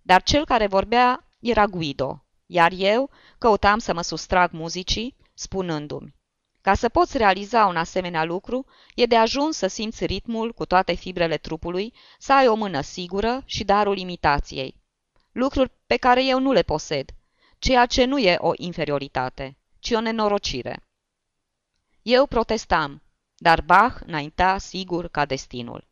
[0.01, 6.15] Dar cel care vorbea era Guido, iar eu căutam să mă sustrag muzicii, spunându-mi
[6.61, 8.65] ca să poți realiza un asemenea lucru,
[8.95, 13.43] e de ajuns să simți ritmul cu toate fibrele trupului, să ai o mână sigură
[13.45, 14.75] și darul imitației.
[15.31, 17.09] Lucruri pe care eu nu le posed,
[17.63, 20.83] ceea ce nu e o inferioritate, ci o nenorocire.
[22.01, 23.01] Eu protestam,
[23.35, 25.87] dar Bach înainta sigur ca destinul.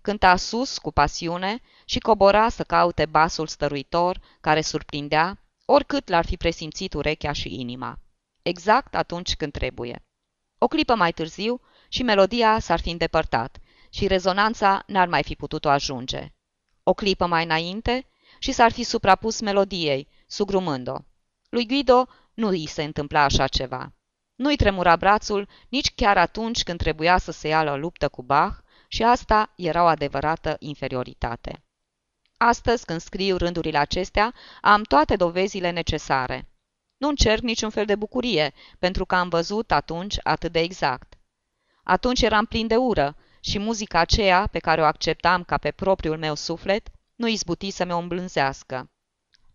[0.00, 6.36] Cânta sus cu pasiune și cobora să caute basul stăruitor care surprindea, oricât l-ar fi
[6.36, 7.98] presimțit urechea și inima.
[8.42, 10.04] Exact atunci când trebuie.
[10.58, 13.58] O clipă mai târziu și melodia s-ar fi îndepărtat
[13.90, 16.32] și rezonanța n-ar mai fi putut-o ajunge.
[16.82, 18.06] O clipă mai înainte
[18.38, 20.96] și s-ar fi suprapus melodiei, sugrumând-o.
[21.48, 23.92] Lui Guido nu îi se întâmpla așa ceva.
[24.34, 28.58] Nu-i tremura brațul nici chiar atunci când trebuia să se ia la luptă cu Bach
[28.88, 31.62] și asta era o adevărată inferioritate.
[32.36, 36.48] Astăzi, când scriu rândurile acestea, am toate dovezile necesare.
[36.96, 41.14] Nu încerc niciun fel de bucurie, pentru că am văzut atunci atât de exact.
[41.82, 46.18] Atunci eram plin de ură și muzica aceea, pe care o acceptam ca pe propriul
[46.18, 48.90] meu suflet, nu izbuti să mă îmblânzească.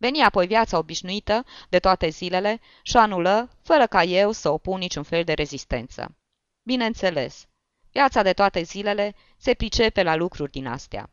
[0.02, 5.04] Veni apoi viața obișnuită de toate zilele și anulă, fără ca eu să opun niciun
[5.04, 6.16] fel de rezistență.
[6.64, 7.48] Bineînțeles,
[7.92, 11.10] viața de toate zilele se pricepe la lucruri din astea.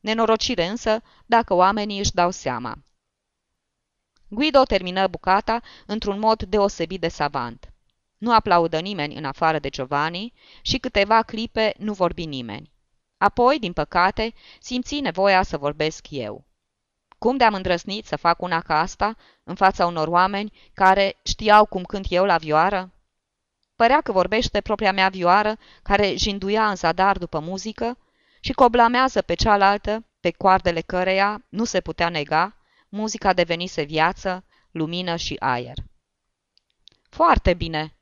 [0.00, 2.78] Nenorocire însă dacă oamenii își dau seama.
[4.28, 7.72] Guido termină bucata într-un mod deosebit de savant.
[8.18, 12.72] Nu aplaudă nimeni în afară de Giovanni și câteva clipe nu vorbi nimeni.
[13.18, 16.48] Apoi, din păcate, simți nevoia să vorbesc eu.
[17.20, 21.82] Cum de-am îndrăznit să fac una ca asta în fața unor oameni care știau cum
[21.82, 22.92] cânt eu la vioară?
[23.76, 27.98] Părea că vorbește propria mea vioară, care jinduia în zadar după muzică
[28.40, 32.56] și coblamează pe cealaltă, pe coardele căreia nu se putea nega,
[32.88, 35.76] muzica devenise viață, lumină și aer.
[37.08, 37.94] Foarte bine,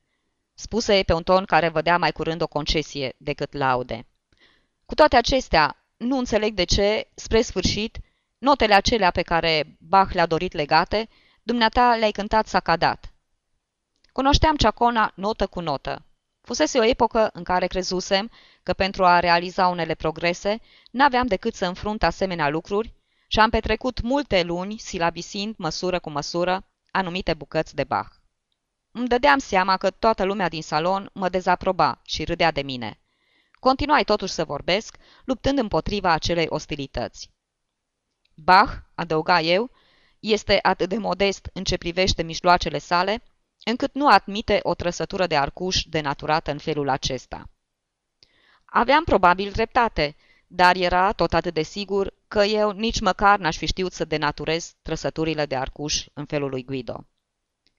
[0.54, 4.07] spuse ei pe un ton care vădea mai curând o concesie decât laude.
[4.87, 7.98] Cu toate acestea, nu înțeleg de ce, spre sfârșit,
[8.38, 11.09] notele acelea pe care Bach le-a dorit legate,
[11.42, 13.12] dumneata le-ai cântat sacadat.
[14.12, 16.03] Cunoșteam Ciacona notă cu notă.
[16.40, 18.31] Fusese o epocă în care crezusem
[18.62, 22.94] că pentru a realiza unele progrese, n-aveam decât să înfrunt asemenea lucruri
[23.27, 28.12] și am petrecut multe luni silabisind măsură cu măsură anumite bucăți de Bach.
[28.90, 33.01] Îmi dădeam seama că toată lumea din salon mă dezaproba și râdea de mine.
[33.61, 37.31] Continuai totuși să vorbesc, luptând împotriva acelei ostilități.
[38.44, 39.70] Bach, adăuga eu,
[40.20, 43.22] este atât de modest în ce privește mijloacele sale,
[43.64, 47.51] încât nu admite o trăsătură de arcuș denaturată în felul acesta.
[48.64, 53.66] Aveam probabil dreptate, dar era tot atât de sigur că eu nici măcar n-aș fi
[53.66, 57.07] știut să denaturez trăsăturile de arcuș în felul lui Guido.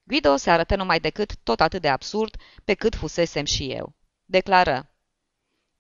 [0.04, 3.96] Guido se arătă numai decât tot atât de absurd pe cât fusesem și eu.
[4.26, 4.90] Declară.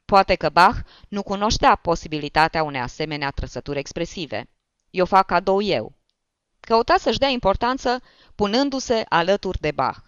[0.06, 0.78] Poate că Bach
[1.10, 4.50] nu cunoștea posibilitatea unei asemenea trăsături expresive.
[4.89, 5.93] Eu fac cadou eu.
[6.60, 8.02] Căuta să-și dea importanță
[8.36, 9.99] punându-se alături de Bach.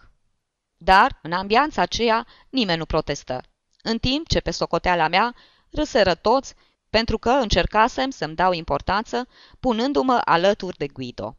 [0.76, 3.42] Dar, în ambianța aceea, nimeni nu protestă.
[3.82, 5.34] În timp ce pe socoteala mea
[5.70, 6.54] râseră toți
[6.90, 9.28] pentru că încercasem să-mi dau importanță
[9.60, 11.36] punându-mă alături de Guido.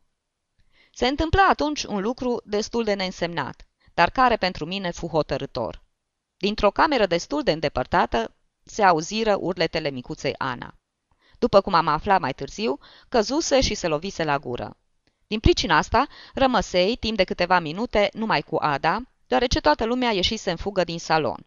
[0.94, 5.84] Se întâmpla atunci un lucru destul de neînsemnat, dar care pentru mine fu hotărător.
[6.38, 10.78] Dintr-o cameră destul de îndepărtată se auziră urletele micuței Ana.
[11.44, 12.80] După cum am aflat mai târziu,
[13.10, 14.78] căzuse și se lovise la gură.
[15.28, 20.52] Din pricina asta, rămăsei timp de câteva minute numai cu Ada, deoarece toată lumea ieșise
[20.52, 21.46] în fugă din salon.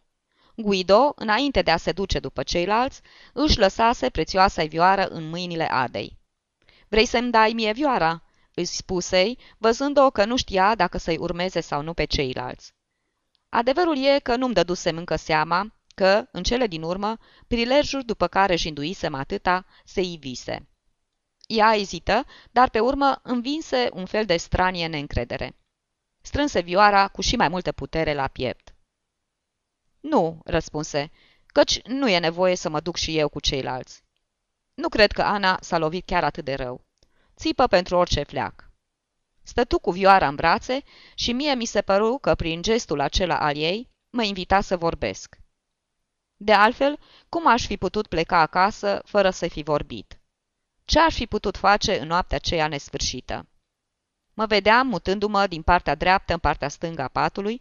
[0.56, 3.00] Guido, înainte de a se duce după ceilalți,
[3.32, 6.18] își lăsase prețioasa vioară în mâinile Adei.
[6.88, 8.22] Vrei să-mi dai mie vioara?"
[8.54, 12.72] îi spusei, văzând-o că nu știa dacă să-i urmeze sau nu pe ceilalți.
[13.48, 18.56] Adevărul e că nu-mi dădusem încă seama că, în cele din urmă, prilejul după care
[18.56, 20.68] jinduisem atâta, se ivise.
[21.46, 25.56] Ea ezită, dar pe urmă învinse un fel de stranie neîncredere.
[26.22, 28.74] Strânse vioara cu și mai multă putere la piept.
[30.00, 31.10] Nu, răspunse,
[31.46, 34.02] căci nu e nevoie să mă duc și eu cu ceilalți.
[34.74, 36.84] Nu cred că Ana s-a lovit chiar atât de rău.
[37.36, 38.70] Țipă pentru orice fleac.
[39.42, 40.82] Stătu cu vioara în brațe
[41.14, 45.36] și mie mi se păru că prin gestul acela al ei mă invita să vorbesc.
[46.36, 50.18] De altfel, cum aș fi putut pleca acasă fără să fi vorbit?
[50.84, 53.46] Ce aș fi putut face în noaptea aceea nesfârșită?
[54.34, 57.60] Mă vedeam mutându-mă din partea dreaptă în partea stângă a patului,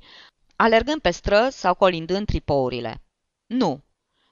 [0.56, 3.02] alergând pe străzi sau colindând tripourile.
[3.46, 3.84] Nu,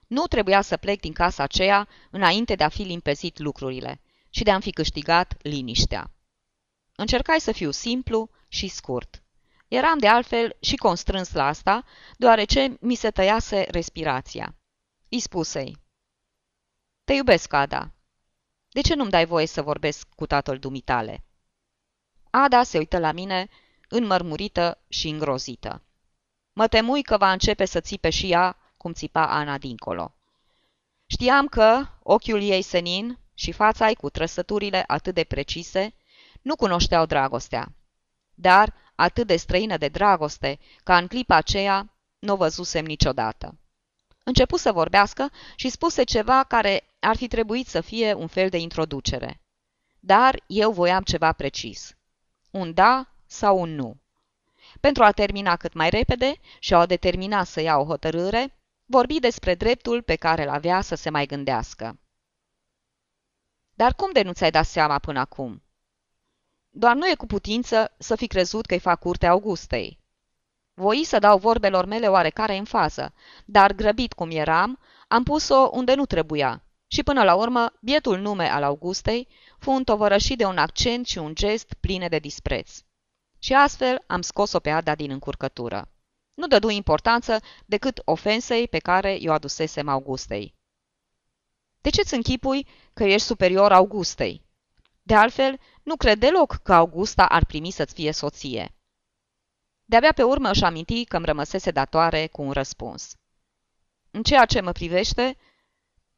[0.06, 4.50] nu trebuia să plec din casa aceea înainte de a fi limpezit lucrurile și de
[4.50, 6.10] a-mi fi câștigat liniștea.
[6.96, 9.23] Încercai să fiu simplu și scurt.
[9.74, 11.84] Eram de altfel și constrâns la asta,
[12.16, 14.54] deoarece mi se tăiase respirația.
[15.08, 15.76] Îi spusei,
[17.04, 17.92] Te iubesc, Ada.
[18.68, 21.24] De ce nu-mi dai voie să vorbesc cu tatăl dumitale?"
[22.30, 23.48] Ada se uită la mine,
[23.88, 25.82] înmărmurită și îngrozită.
[26.52, 30.14] Mă temui că va începe să țipe și ea, cum țipa Ana dincolo.
[31.06, 35.94] Știam că ochiul ei senin și fața ei cu trăsăturile atât de precise
[36.42, 37.72] nu cunoșteau dragostea.
[38.34, 43.58] Dar atât de străină de dragoste, ca în clipa aceea nu o văzusem niciodată.
[44.24, 48.58] Începu să vorbească și spuse ceva care ar fi trebuit să fie un fel de
[48.58, 49.40] introducere.
[50.00, 51.96] Dar eu voiam ceva precis.
[52.50, 53.96] Un da sau un nu.
[54.80, 59.54] Pentru a termina cât mai repede și a determina să ia o hotărâre, vorbi despre
[59.54, 61.98] dreptul pe care îl avea să se mai gândească.
[63.74, 65.62] Dar cum de nu ți-ai dat seama până acum?
[66.76, 69.98] Doar nu e cu putință să fi crezut că-i fac curte Augustei.
[70.74, 75.94] Voi să dau vorbelor mele oarecare în fază, dar grăbit cum eram, am pus-o unde
[75.94, 76.62] nu trebuia.
[76.86, 81.34] Și până la urmă, bietul nume al Augustei fu întovărășit de un accent și un
[81.34, 82.78] gest pline de dispreț.
[83.38, 85.88] Și astfel am scos-o pe Ada din încurcătură.
[86.34, 90.54] Nu dădu importanță decât ofensei pe care i-o adusesem Augustei.
[91.80, 94.42] De ce-ți închipui că ești superior Augustei?
[95.06, 98.74] De altfel, nu cred deloc că Augusta ar primi să-ți fie soție.
[99.84, 103.16] De-abia pe urmă își aminti că îmi rămăsese datoare cu un răspuns.
[104.10, 105.36] În ceea ce mă privește,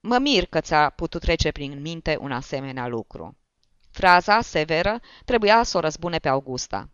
[0.01, 3.37] mă mir că ți-a putut trece prin minte un asemenea lucru.
[3.91, 6.91] Fraza, severă, trebuia să o răzbune pe Augusta.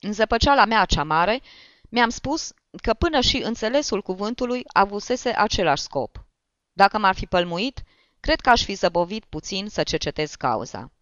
[0.00, 1.40] În zăpăceala mea cea mare,
[1.88, 6.26] mi-am spus că până și înțelesul cuvântului avusese același scop.
[6.72, 7.82] Dacă m-ar fi pălmuit,
[8.20, 10.92] cred că aș fi zăbovit puțin să cercetez cauza.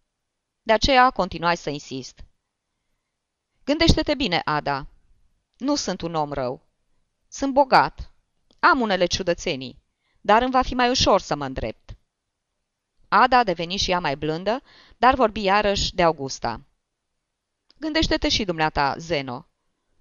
[0.63, 2.23] De aceea continuai să insist.
[3.63, 4.87] Gândește-te bine, Ada.
[5.57, 6.61] Nu sunt un om rău.
[7.27, 8.11] Sunt bogat.
[8.59, 9.81] Am unele ciudățenii,
[10.21, 11.95] dar îmi va fi mai ușor să mă îndrept.
[13.07, 14.63] Ada a devenit și ea mai blândă,
[14.97, 16.61] dar vorbi iarăși de Augusta.
[17.77, 19.47] Gândește-te și dumneata, Zeno.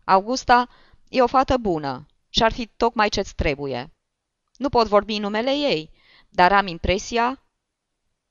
[0.05, 0.69] Augusta
[1.09, 3.93] e o fată bună și ar fi tocmai ce-ți trebuie.
[4.57, 5.91] Nu pot vorbi în numele ei,
[6.29, 7.42] dar am impresia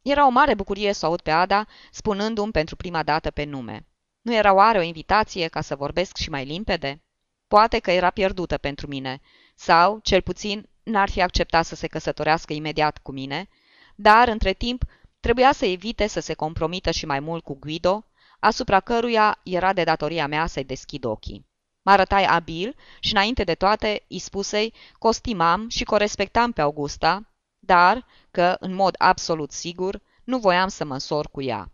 [0.02, 3.88] era o mare bucurie să aud pe Ada spunându-mi pentru prima dată pe nume.
[4.22, 7.04] Nu era oare o invitație ca să vorbesc și mai limpede?
[7.48, 9.22] Poate că era pierdută pentru mine,
[9.56, 13.48] sau, cel puțin, n-ar fi acceptat să se căsătorească imediat cu mine,
[13.96, 14.84] dar, între timp,
[15.20, 18.06] trebuia să evite să se compromită și mai mult cu Guido,
[18.40, 21.50] asupra căruia era de datoria mea să-i deschid ochii.
[21.82, 25.98] Mă arătai abil și, înainte de toate, îi spusei că o stimam și că o
[25.98, 27.31] respectam pe Augusta,
[27.72, 31.72] dar că, în mod absolut sigur, nu voiam să mă însor cu ea.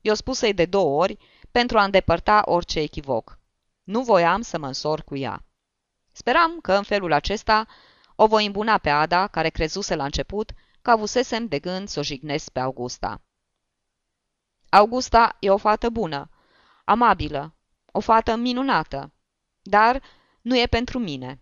[0.00, 1.16] Eu spusei de două ori
[1.50, 3.38] pentru a îndepărta orice echivoc.
[3.82, 5.44] Nu voiam să mă însor cu ea.
[6.12, 7.66] Speram că în felul acesta
[8.14, 10.52] o voi îmbuna pe Ada, care crezuse la început
[10.82, 13.22] că avusesem de gând să o jignesc pe Augusta.
[14.68, 16.30] Augusta e o fată bună,
[16.84, 17.54] amabilă,
[17.92, 19.12] o fată minunată,
[19.62, 20.02] dar
[20.40, 21.40] nu e pentru mine.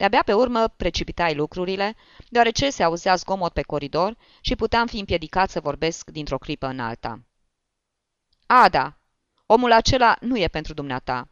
[0.00, 1.96] De-abia pe urmă precipitai lucrurile,
[2.28, 6.80] deoarece se auzea zgomot pe coridor și puteam fi împiedicat să vorbesc dintr-o clipă în
[6.80, 7.24] alta.
[8.46, 9.00] Ada,
[9.46, 11.28] omul acela nu e pentru dumneata.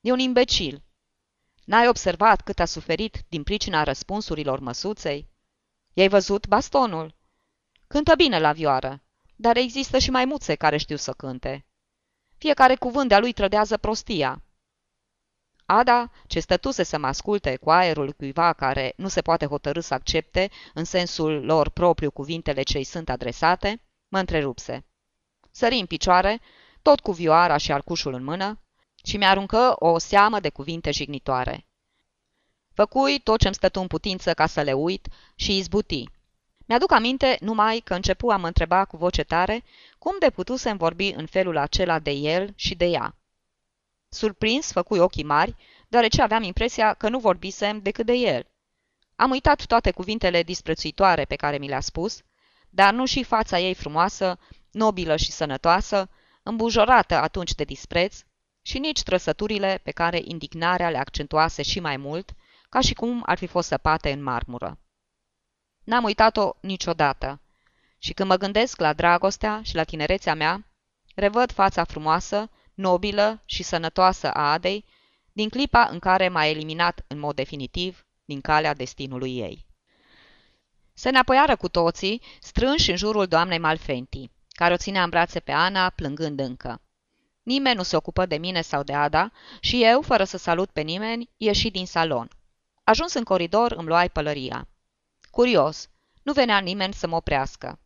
[0.00, 0.82] E un imbecil.
[1.64, 5.28] N-ai observat cât a suferit din pricina răspunsurilor măsuței?
[5.92, 7.14] I-ai văzut bastonul?
[7.86, 9.02] Cântă bine la vioară,
[9.36, 11.66] dar există și maimuțe care știu să cânte.
[12.38, 14.45] Fiecare cuvânt de-a lui trădează prostia.
[15.66, 19.94] Ada, ce stătuse să mă asculte cu aerul cuiva care nu se poate hotărâ să
[19.94, 24.84] accepte în sensul lor propriu cuvintele ce îi sunt adresate, mă întrerupse.
[25.50, 26.40] Sări în picioare,
[26.82, 28.60] tot cu vioara și arcușul în mână,
[29.04, 31.66] și mi-aruncă o seamă de cuvinte jignitoare.
[32.74, 36.08] Făcui tot ce-mi stătu în putință ca să le uit și izbuti.
[36.66, 39.64] Mi-aduc aminte numai că începu a mă întreba cu voce tare
[39.98, 43.16] cum de putusem vorbi în felul acela de el și de ea.
[44.16, 45.56] Surprins, făcui ochii mari,
[45.88, 48.46] deoarece aveam impresia că nu vorbisem decât de el.
[49.16, 52.22] Am uitat toate cuvintele disprețuitoare pe care mi le-a spus,
[52.70, 54.38] dar nu și fața ei frumoasă,
[54.70, 56.08] nobilă și sănătoasă,
[56.42, 58.20] îmbujorată atunci de dispreț,
[58.62, 62.34] și nici trăsăturile pe care indignarea le accentuase și mai mult,
[62.68, 64.78] ca și cum ar fi fost săpate în marmură.
[65.84, 67.40] N-am uitat-o niciodată
[67.98, 70.66] și când mă gândesc la dragostea și la tinerețea mea,
[71.14, 74.84] revăd fața frumoasă, nobilă și sănătoasă a Adei,
[75.32, 79.66] din clipa în care m-a eliminat în mod definitiv din calea destinului ei.
[80.94, 85.52] Se înapoiară cu toții, strânși în jurul doamnei Malfenti, care o ținea în brațe pe
[85.52, 86.80] Ana, plângând încă.
[87.42, 90.80] Nimeni nu se ocupă de mine sau de Ada și eu, fără să salut pe
[90.80, 92.28] nimeni, ieși din salon.
[92.84, 94.68] Ajuns în coridor, îmi luai pălăria.
[95.30, 95.88] Curios,
[96.22, 97.78] nu venea nimeni să mă oprească.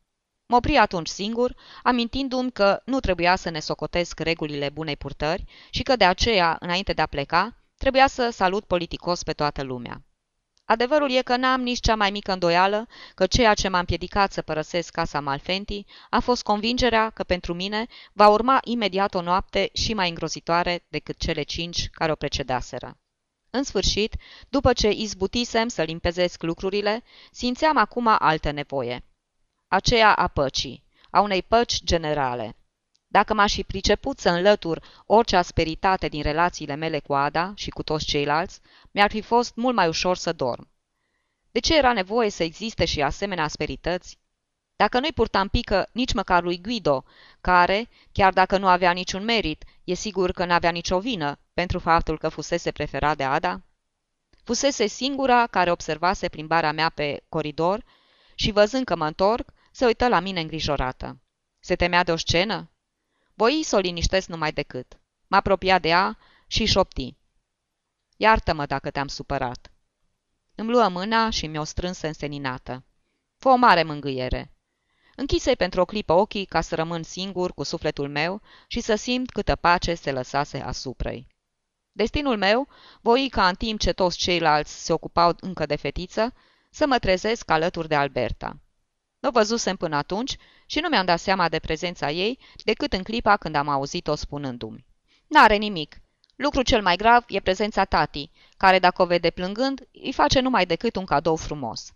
[0.51, 5.83] Mă opri atunci singur, amintindu-mi că nu trebuia să ne socotesc regulile bunei purtări și
[5.83, 10.03] că de aceea, înainte de a pleca, trebuia să salut politicos pe toată lumea.
[10.65, 14.43] Adevărul e că n-am nici cea mai mică îndoială că ceea ce m-a împiedicat să
[14.43, 19.95] părăsesc casa Malfenti a fost convingerea că pentru mine va urma imediat o noapte și
[19.95, 22.99] mai îngrozitoare decât cele cinci care o precedaseră.
[23.51, 24.15] În sfârșit,
[24.49, 29.05] după ce izbutisem să limpezesc lucrurile, simțeam acum altă nevoie.
[29.73, 32.57] Aceea a păcii, a unei păci generale.
[33.07, 37.83] Dacă m-aș fi priceput să înlătur orice asperitate din relațiile mele cu Ada și cu
[37.83, 38.61] toți ceilalți,
[38.91, 40.71] mi-ar fi fost mult mai ușor să dorm.
[41.51, 44.19] De ce era nevoie să existe și asemenea asperități?
[44.77, 47.05] Dacă nu-i purtam pică nici măcar lui Guido,
[47.41, 52.19] care, chiar dacă nu avea niciun merit, e sigur că n-avea nicio vină pentru faptul
[52.19, 53.63] că fusese preferat de Ada?
[54.45, 57.85] Fusese singura care observase plimbarea mea pe coridor
[58.35, 61.21] și, văzând că mă întorc, se uită la mine îngrijorată.
[61.59, 62.71] Se temea de o scenă?
[63.35, 65.01] Voi să o liniștesc numai decât.
[65.27, 67.17] M-a apropiat de ea și șopti.
[68.17, 69.73] Iartă-mă dacă te-am supărat.
[70.55, 72.85] Îmi luă mâna și mi-o strânsă înseninată.
[73.37, 74.55] Fă o mare mângâiere.
[75.17, 79.31] Închisei pentru o clipă ochii ca să rămân singur cu sufletul meu și să simt
[79.31, 81.27] câtă pace se lăsase asupra-i.
[81.93, 82.69] Destinul meu
[83.01, 86.35] voi ca în timp ce toți ceilalți se ocupau încă de fetiță,
[86.71, 88.59] să mă trezesc alături de Alberta.
[89.21, 93.37] Nu văzusem până atunci și nu mi-am dat seama de prezența ei decât în clipa
[93.37, 94.87] când am auzit-o spunându-mi.
[95.27, 96.01] N-are nimic.
[96.37, 100.67] Lucru cel mai grav e prezența tati, care dacă o vede plângând, îi face numai
[100.67, 101.93] decât un cadou frumos.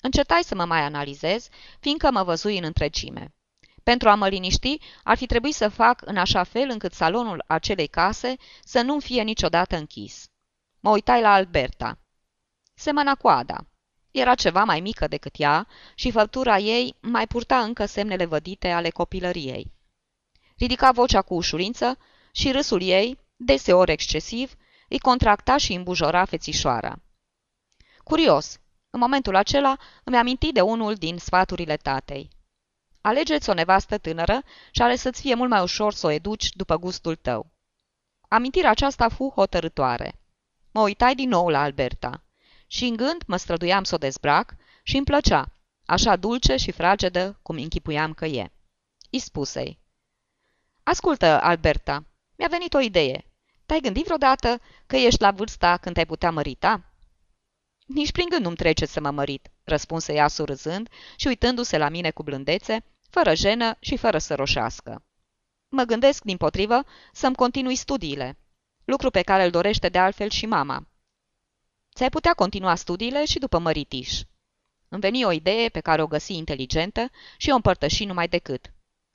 [0.00, 1.48] Încetai să mă mai analizez,
[1.80, 3.34] fiindcă mă văzui în întregime.
[3.82, 7.86] Pentru a mă liniști, ar fi trebuit să fac în așa fel încât salonul acelei
[7.86, 10.28] case să nu fie niciodată închis.
[10.80, 11.98] Mă uitai la Alberta.
[12.74, 13.66] Semăna cu Ada.
[14.16, 18.90] Era ceva mai mică decât ea și făptura ei mai purta încă semnele vădite ale
[18.90, 19.72] copilăriei.
[20.56, 21.98] Ridica vocea cu ușurință
[22.32, 24.54] și râsul ei, deseori excesiv,
[24.88, 26.98] îi contracta și îmbujora fețișoara.
[28.04, 28.60] Curios,
[28.90, 32.28] în momentul acela îmi aminti de unul din sfaturile tatei.
[33.00, 36.76] Alegeți o nevastă tânără și are să-ți fie mult mai ușor să o educi după
[36.78, 37.46] gustul tău.
[38.28, 40.20] Amintirea aceasta fu hotărătoare.
[40.70, 42.20] Mă uitai din nou la Alberta
[42.66, 45.52] și în gând mă străduiam să o dezbrac și îmi plăcea,
[45.86, 48.52] așa dulce și fragedă cum închipuiam că e.
[49.10, 49.78] Îi spusei.
[50.82, 52.04] Ascultă, Alberta,
[52.36, 53.24] mi-a venit o idee.
[53.66, 56.92] Te-ai gândit vreodată că ești la vârsta când te-ai putea mărita?
[57.86, 62.10] Nici prin gând nu-mi trece să mă mărit, răspunse ea surâzând și uitându-se la mine
[62.10, 65.04] cu blândețe, fără jenă și fără să roșească.
[65.68, 68.38] Mă gândesc, din potrivă, să-mi continui studiile,
[68.84, 70.88] lucru pe care îl dorește de altfel și mama.
[71.96, 74.20] Ți-ai putea continua studiile și după măritiș.
[74.88, 78.72] Îmi veni o idee pe care o găsi inteligentă și o împărtăși numai decât.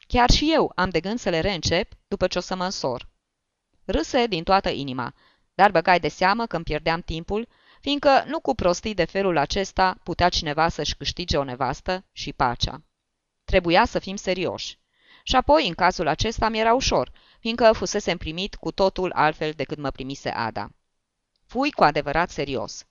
[0.08, 3.10] Chiar și eu am de gând să le reîncep după ce o să mă însor.
[3.86, 5.14] Râse din toată inima,
[5.54, 7.48] dar băgai de seamă că îmi pierdeam timpul,
[7.82, 12.84] fiindcă nu cu prostii de felul acesta putea cineva să-și câștige o nevastă și pacea.
[13.44, 14.80] Trebuia să fim serioși.
[15.24, 19.78] Și apoi, în cazul acesta, mi era ușor, fiindcă fusese primit cu totul altfel decât
[19.78, 20.72] mă primise Ada.
[21.52, 22.86] Fui cu adevărat serios.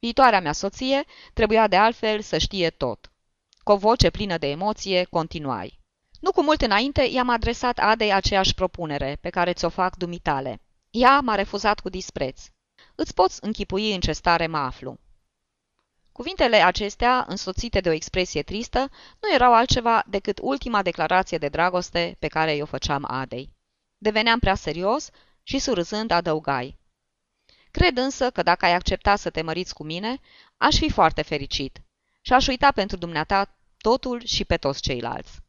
[0.00, 3.12] Viitoarea mea soție trebuia de altfel să știe tot.
[3.62, 5.80] Cu o voce plină de emoție, continuai.
[6.20, 10.60] Nu cu mult înainte i-am adresat Adei aceeași propunere pe care ți-o fac dumitale.
[10.90, 12.42] Ea m-a refuzat cu dispreț.
[12.94, 14.98] Îți poți închipui în ce stare mă aflu.
[16.12, 18.90] Cuvintele acestea, însoțite de o expresie tristă,
[19.20, 23.54] nu erau altceva decât ultima declarație de dragoste pe care i-o făceam Adei.
[23.98, 25.10] Deveneam prea serios
[25.42, 26.80] și surâzând adăugai.
[27.72, 30.20] Cred însă că dacă ai accepta să te măriți cu mine,
[30.56, 31.82] aș fi foarte fericit
[32.20, 35.40] și aș uita pentru dumneata totul și pe toți ceilalți.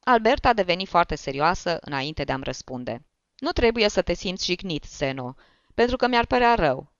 [0.00, 3.06] Alberta a devenit foarte serioasă înainte de a-mi răspunde.
[3.38, 5.36] Nu trebuie să te simți jignit, Seno,
[5.74, 6.92] pentru că mi-ar părea rău.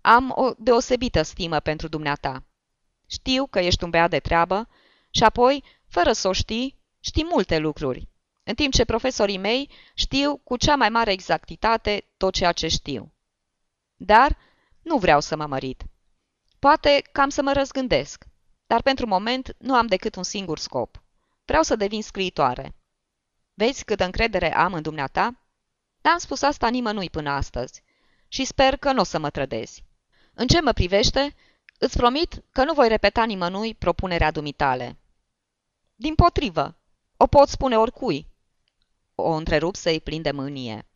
[0.00, 2.44] Am o deosebită stimă pentru dumneata.
[3.06, 4.68] Știu că ești un băiat de treabă
[5.10, 8.08] și apoi, fără să o știi, știi multe lucruri,
[8.42, 13.13] în timp ce profesorii mei știu cu cea mai mare exactitate tot ceea ce știu.
[13.96, 14.36] Dar
[14.82, 15.82] nu vreau să mă mărit.
[16.58, 18.24] Poate cam să mă răzgândesc,
[18.66, 21.02] dar pentru moment nu am decât un singur scop.
[21.44, 22.74] Vreau să devin scriitoare.
[23.54, 25.40] Vezi cât încredere am în dumneata?
[26.00, 27.82] N-am spus asta nimănui până astăzi
[28.28, 29.84] și sper că nu o să mă trădezi.
[30.34, 31.34] În ce mă privește,
[31.78, 34.98] îți promit că nu voi repeta nimănui propunerea dumitale.
[35.94, 36.76] Din potrivă,
[37.16, 38.26] o pot spune oricui.
[39.14, 40.86] O întrerup să-i plin de mânie.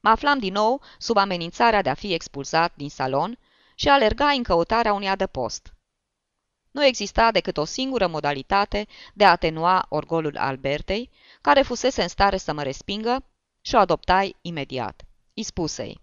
[0.00, 3.38] Mă aflam din nou sub amenințarea de a fi expulzat din salon
[3.74, 5.74] și alerga în căutarea unui adăpost.
[6.70, 12.36] Nu exista decât o singură modalitate de a atenua orgolul Albertei, care fusese în stare
[12.36, 13.24] să mă respingă
[13.60, 15.02] și o adoptai imediat.
[15.34, 16.00] Îi spusei.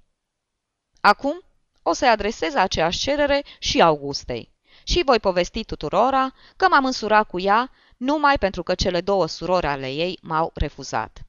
[1.01, 1.41] Acum
[1.81, 4.51] o să-i adresez aceeași cerere și Augustei.
[4.83, 9.65] Și voi povesti tuturora că m-am însurat cu ea numai pentru că cele două surori
[9.65, 11.26] ale ei m-au refuzat.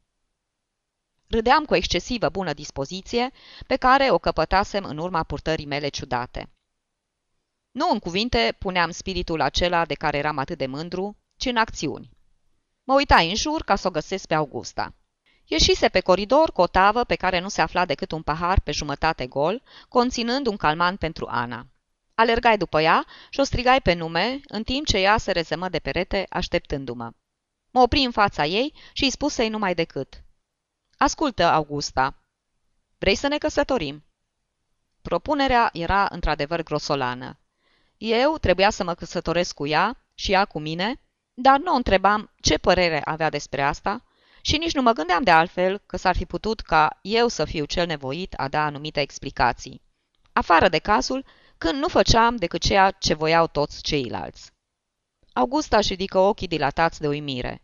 [1.29, 3.31] Râdeam cu excesivă bună dispoziție,
[3.67, 6.51] pe care o căpătasem în urma purtării mele ciudate.
[7.71, 12.11] Nu în cuvinte puneam spiritul acela de care eram atât de mândru, ci în acțiuni.
[12.85, 14.95] Mă uitai în jur ca să o găsesc pe Augusta.
[15.45, 18.73] Ieșise pe coridor cu o tavă pe care nu se afla decât un pahar pe
[18.73, 21.67] jumătate gol, conținând un calman pentru Ana.
[22.15, 25.79] Alergai după ea și o strigai pe nume, în timp ce ea se rezemă de
[25.79, 27.11] perete, așteptându-mă.
[27.71, 30.23] Mă opri în fața ei și îi spuse-i numai decât.
[31.01, 32.15] Ascultă, Augusta.
[32.99, 34.05] Vrei să ne căsătorim?
[35.03, 37.39] Propunerea era într-adevăr grosolană.
[37.97, 41.01] Eu trebuia să mă căsătoresc cu ea și ea cu mine,
[41.35, 44.05] dar nu o întrebam ce părere avea despre asta
[44.41, 47.65] și nici nu mă gândeam de altfel că s-ar fi putut ca eu să fiu
[47.65, 49.83] cel nevoit a da anumite explicații.
[50.33, 51.25] Afară de cazul
[51.59, 54.53] când nu făceam decât ceea ce voiau toți ceilalți.
[55.33, 57.63] Augusta își ridică ochii dilatați de uimire.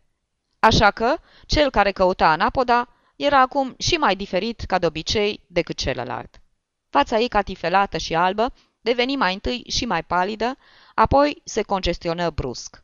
[0.59, 1.15] Așa că,
[1.45, 6.41] cel care căuta anapoda era acum și mai diferit ca de obicei decât celălalt.
[6.89, 10.57] Fața ei catifelată și albă deveni mai întâi și mai palidă,
[10.95, 12.83] apoi se congestionă brusc.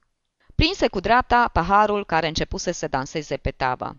[0.55, 3.97] Prinse cu dreapta paharul care începuse să danseze pe tavă.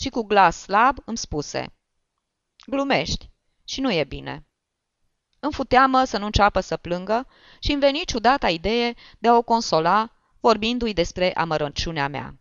[0.00, 1.72] Și cu glas slab îmi spuse,
[2.66, 3.30] Glumești
[3.64, 4.46] și nu e bine.
[5.40, 7.26] Îmi futeamă să nu înceapă să plângă
[7.58, 12.34] și îmi veni ciudata idee de a o consola, vorbindu-i despre amărăciunea mea.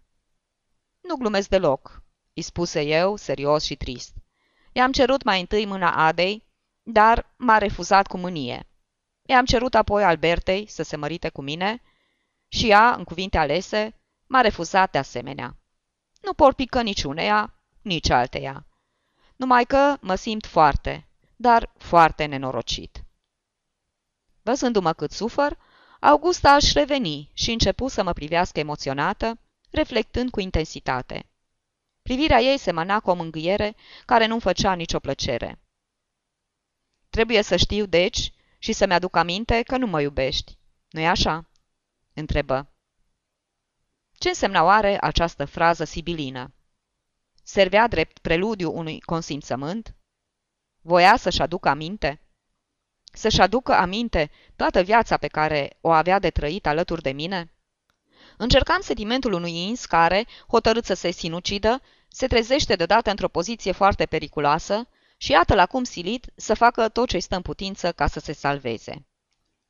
[1.01, 2.03] Nu glumesc deloc,
[2.37, 4.13] îi spuse eu, serios și trist.
[4.71, 6.43] I-am cerut mai întâi mâna Adei,
[6.83, 8.67] dar m-a refuzat cu mânie.
[9.25, 11.81] I-am cerut apoi Albertei să se mărite cu mine
[12.47, 15.55] și ea, în cuvinte alese, m-a refuzat de asemenea.
[16.21, 18.65] Nu porpică niciuneia, nici alteia.
[19.35, 23.03] Numai că mă simt foarte, dar foarte nenorocit.
[24.41, 25.57] Văzându-mă cât sufăr,
[25.99, 31.25] Augusta își reveni și începu să mă privească emoționată, reflectând cu intensitate.
[32.07, 35.59] Privirea ei semăna cu o mângâiere care nu-mi făcea nicio plăcere.
[37.09, 40.57] Trebuie să știu, deci, și să-mi aduc aminte că nu mă iubești.
[40.89, 41.49] Nu-i așa?
[42.13, 42.71] întrebă.
[44.17, 46.53] Ce însemna oare această frază sibilină?
[47.43, 49.95] Servea drept preludiu unui consimțământ?
[50.81, 52.21] Voia să-și aducă aminte?
[53.03, 57.51] Să-și aducă aminte toată viața pe care o avea de trăit alături de mine?
[58.37, 61.81] Încercam sentimentul unui ins care, hotărât să se sinucidă,
[62.17, 64.87] se trezește deodată într-o poziție foarte periculoasă
[65.17, 69.05] și iată-l acum silit să facă tot ce-i stă în putință ca să se salveze.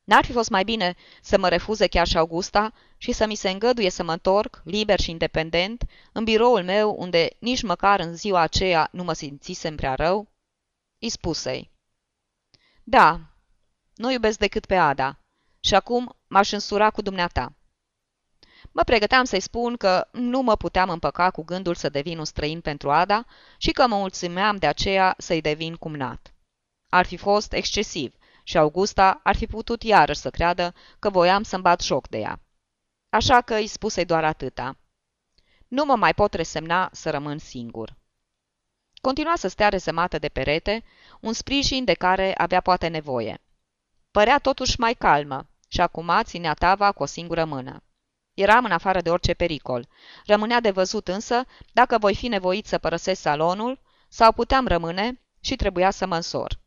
[0.04, 3.50] N-ar fi fost mai bine să mă refuze chiar și Augusta și să mi se
[3.50, 8.40] îngăduie să mă întorc, liber și independent, în biroul meu, unde nici măcar în ziua
[8.40, 10.28] aceea nu mă simțisem prea rău?
[10.98, 11.70] Îi spusei.
[12.82, 13.20] Da,
[13.94, 15.18] nu iubesc decât pe Ada
[15.60, 17.52] și acum m-aș însura cu dumneata.
[18.72, 22.60] Mă pregăteam să-i spun că nu mă puteam împăca cu gândul să devin un străin
[22.60, 23.24] pentru Ada
[23.58, 26.34] și că mă mulțumeam de aceea să-i devin cumnat.
[26.88, 31.62] Ar fi fost excesiv și Augusta ar fi putut iarăși să creadă că voiam să-mi
[31.62, 32.40] bat joc de ea.
[33.10, 34.76] Așa că îi spuse doar atâta.
[35.68, 37.96] Nu mă mai pot resemna să rămân singur.
[39.00, 40.84] Continua să stea rezemată de perete,
[41.20, 43.42] un sprijin de care avea poate nevoie.
[44.10, 47.82] Părea totuși mai calmă și acum ținea tava cu o singură mână.
[48.38, 49.88] Eram în afară de orice pericol.
[50.26, 55.56] Rămânea de văzut însă dacă voi fi nevoit să părăsesc salonul sau puteam rămâne și
[55.56, 56.58] trebuia să mă însor.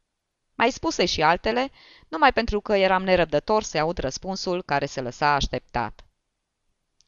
[0.56, 1.72] Mai spuse și altele,
[2.08, 6.06] numai pentru că eram nerăbdător să aud răspunsul care se lăsa așteptat.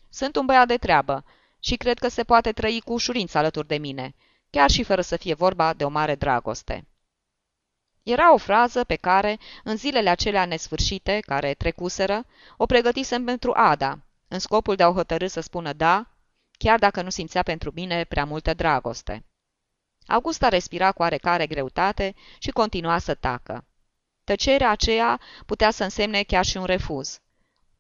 [0.10, 1.26] Sunt un băiat de treabă
[1.60, 4.16] și cred că se poate trăi cu ușurință alături de mine,
[4.50, 6.88] chiar și fără să fie vorba de o mare dragoste.
[8.04, 12.26] Era o frază pe care, în zilele acelea nesfârșite care trecuseră,
[12.58, 14.00] o pregătisem pentru Ada,
[14.34, 16.08] în scopul de a o hotărâ să spună da,
[16.58, 19.26] chiar dacă nu simțea pentru mine prea multă dragoste.
[20.08, 23.66] Augusta respira cu oarecare greutate și continua să tacă.
[24.24, 27.20] Tăcerea aceea putea să însemne chiar și un refuz.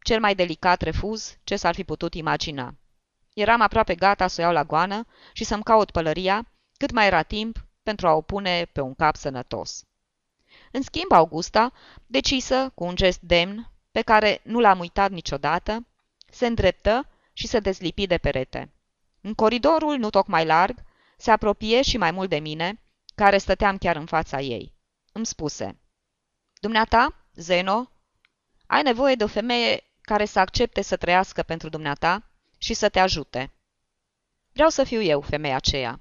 [0.01, 2.75] Cel mai delicat refuz ce s-ar fi putut imagina.
[3.33, 7.23] Eram aproape gata să o iau la goană și să-mi caut pălăria, cât mai era
[7.23, 9.83] timp pentru a o pune pe un cap sănătos.
[10.71, 11.71] În schimb, Augusta,
[12.05, 15.85] decisă, cu un gest demn, pe care nu l-am uitat niciodată,
[16.33, 18.73] se îndreptă și se dezlipi de perete.
[19.21, 20.83] În coridorul, nu tocmai larg,
[21.17, 22.81] se apropie și mai mult de mine,
[23.15, 24.73] care stăteam chiar în fața ei.
[25.11, 25.79] Îmi spuse,
[26.59, 27.91] Dumneata, Zeno,
[28.65, 32.99] ai nevoie de o femeie care să accepte să trăiască pentru dumneata și să te
[32.99, 33.53] ajute.
[34.51, 35.99] Vreau să fiu eu femeia aceea.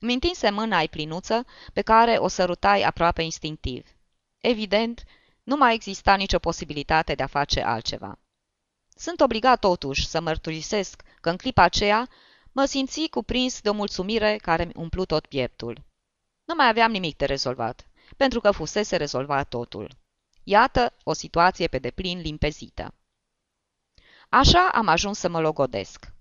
[0.00, 3.86] Îmi întinse mâna ai plinuță, pe care o sărutai aproape instinctiv.
[4.38, 5.04] Evident,
[5.42, 8.18] nu mai exista nicio posibilitate de a face altceva.
[9.00, 12.08] Sunt obligat totuși să mărturisesc că în clipa aceea
[12.52, 15.82] mă simți cuprins de o mulțumire care mi umplu tot pieptul.
[16.44, 17.86] Nu mai aveam nimic de rezolvat,
[18.16, 19.90] pentru că fusese rezolvat totul.
[20.44, 22.94] Iată o situație pe deplin limpezită.
[24.28, 26.12] Așa am ajuns să mă logodesc.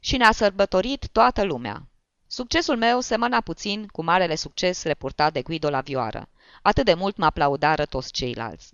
[0.00, 1.88] Și ne-a sărbătorit toată lumea.
[2.26, 6.28] Succesul meu semăna puțin cu marele succes reportat de Guido la vioară.
[6.62, 8.72] Atât de mult mă aplaudară toți ceilalți.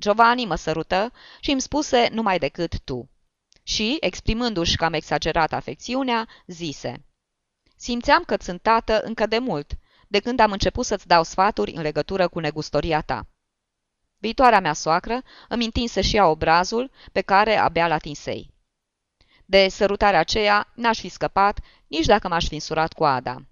[0.00, 3.10] Giovanni mă sărută și îmi spuse numai decât tu.
[3.62, 7.04] Și, exprimându-și cam exagerat afecțiunea, zise
[7.76, 9.72] Simțeam că sunt tată încă de mult,
[10.08, 13.26] de când am început să-ți dau sfaturi în legătură cu negustoria ta.
[14.18, 18.54] Viitoarea mea soacră îmi întinse și ea obrazul pe care abia l-atinsei.
[19.44, 23.42] De sărutarea aceea n-aș fi scăpat nici dacă m-aș fi însurat cu Ada.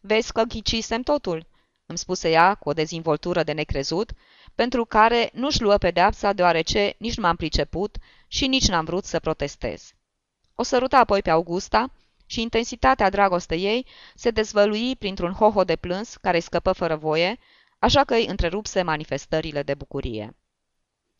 [0.00, 1.46] Vezi că ghicisem totul,
[1.86, 4.12] îmi spuse ea cu o dezvoltură de necrezut,
[4.54, 7.96] pentru care nu-și luă pedeapsa deoarece nici nu m-am priceput
[8.28, 9.92] și nici n-am vrut să protestez.
[10.54, 11.92] O săruta apoi pe Augusta
[12.26, 17.38] și intensitatea dragostei ei se dezvălui printr-un hoho de plâns care îi scăpă fără voie,
[17.78, 20.36] așa că îi întrerupse manifestările de bucurie.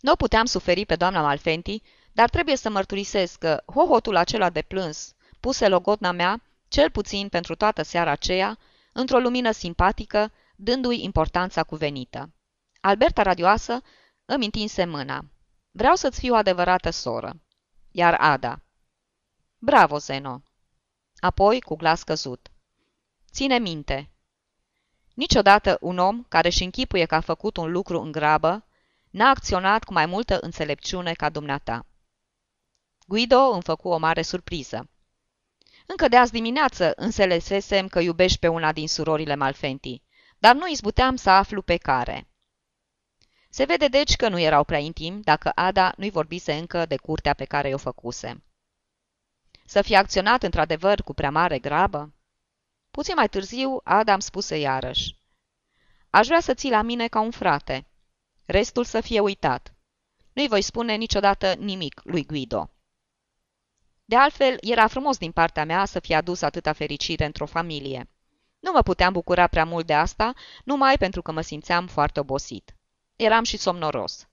[0.01, 5.15] Nu puteam suferi pe doamna Malfenti, dar trebuie să mărturisesc că hohotul acela de plâns,
[5.41, 8.59] puse logotna mea, cel puțin pentru toată seara aceea,
[8.93, 12.31] într-o lumină simpatică, dându-i importanța cuvenită.
[12.81, 13.83] Alberta radioasă
[14.25, 15.25] îmi întinse mâna.
[15.71, 17.43] Vreau să-ți fiu o adevărată soră.
[17.91, 18.63] Iar Ada.
[19.59, 20.43] Bravo, Zeno.
[21.17, 22.51] Apoi, cu glas căzut.
[23.33, 24.11] Ține minte.
[25.15, 28.67] Niciodată un om care și închipuie că a făcut un lucru în grabă
[29.11, 31.87] n-a acționat cu mai multă înțelepciune ca dumneata.
[33.07, 34.89] Guido îmi făcu o mare surpriză.
[35.87, 40.03] Încă de azi dimineață înțelesesem că iubești pe una din surorile Malfenti,
[40.39, 42.30] dar nu izbuteam să aflu pe care.
[43.53, 47.35] Se vede deci că nu erau prea intim dacă Ada nu-i vorbise încă de curtea
[47.35, 48.43] pe care o făcuse.
[49.65, 52.13] Să fie acționat într-adevăr cu prea mare grabă?
[52.91, 55.15] Puțin mai târziu, Ada îmi spuse iarăși.
[56.11, 57.87] Aș vrea să ții la mine ca un frate.
[58.45, 59.75] Restul să fie uitat.
[60.33, 62.71] Nu-i voi spune niciodată nimic lui Guido.
[64.05, 68.09] De altfel, era frumos din partea mea să fie adus atâta fericire într-o familie.
[68.59, 70.35] Nu mă puteam bucura prea mult de asta,
[70.65, 72.75] numai pentru că mă simțeam foarte obosit.
[73.21, 74.29] Eram și somnoros.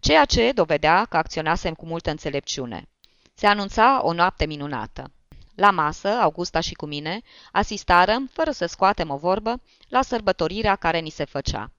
[0.00, 2.88] Ceea ce dovedea că acționasem cu multă înțelepciune.
[3.34, 5.12] Se anunța o noapte minunată.
[5.54, 7.20] La masă, Augusta și cu mine,
[7.52, 11.72] asistarăm, fără să scoatem o vorbă, la sărbătorirea care ni se făcea.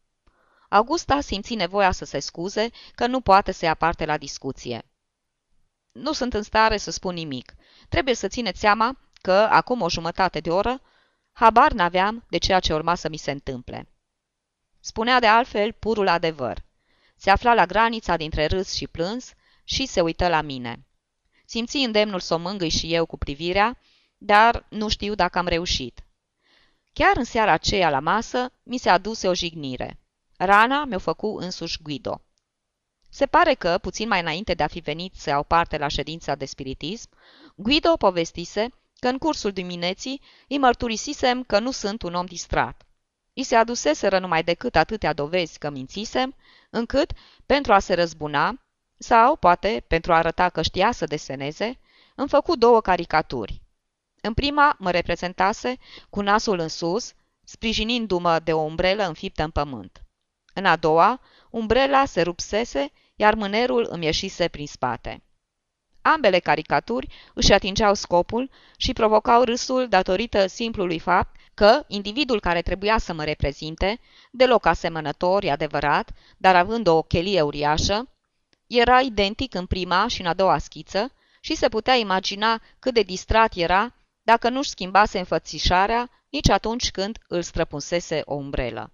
[0.69, 4.85] Augusta simți nevoia să se scuze că nu poate să ia parte la discuție.
[5.91, 7.53] Nu sunt în stare să spun nimic.
[7.89, 10.81] Trebuie să țineți seama că, acum o jumătate de oră,
[11.31, 13.87] habar n-aveam de ceea ce urma să mi se întâmple.
[14.85, 16.65] Spunea de altfel purul adevăr.
[17.15, 20.85] Se afla la granița dintre râs și plâns și se uită la mine.
[21.45, 23.77] Simți îndemnul să o mângâi și eu cu privirea,
[24.17, 26.03] dar nu știu dacă am reușit.
[26.93, 29.99] Chiar în seara aceea la masă mi se aduse o jignire.
[30.37, 32.21] Rana mi-o făcu însuși Guido.
[33.09, 36.35] Se pare că, puțin mai înainte de a fi venit să iau parte la ședința
[36.35, 37.09] de spiritism,
[37.55, 38.69] Guido povestise
[38.99, 42.87] că în cursul dimineții îi mărturisisem că nu sunt un om distrat.
[43.33, 46.35] I se aduseseră numai decât atâtea dovezi că mințisem,
[46.69, 47.11] încât,
[47.45, 48.61] pentru a se răzbuna,
[48.97, 51.79] sau, poate, pentru a arăta că știa să deseneze,
[52.15, 53.61] îmi făcut două caricaturi.
[54.21, 55.77] În prima mă reprezentase
[56.09, 57.13] cu nasul în sus,
[57.43, 60.03] sprijinindu-mă de o umbrelă înfiptă în pământ.
[60.53, 65.23] În a doua, umbrela se rupsese, iar mânerul îmi ieșise prin spate.
[66.05, 72.97] Ambele caricaturi își atingeau scopul și provocau râsul datorită simplului fapt că individul care trebuia
[72.97, 73.99] să mă reprezinte,
[74.31, 78.07] deloc asemănător, e adevărat, dar având o chelie uriașă,
[78.67, 83.01] era identic în prima și în a doua schiță și se putea imagina cât de
[83.01, 83.93] distrat era
[84.23, 88.91] dacă nu-și schimbase înfățișarea nici atunci când îl străpunsese o umbrelă.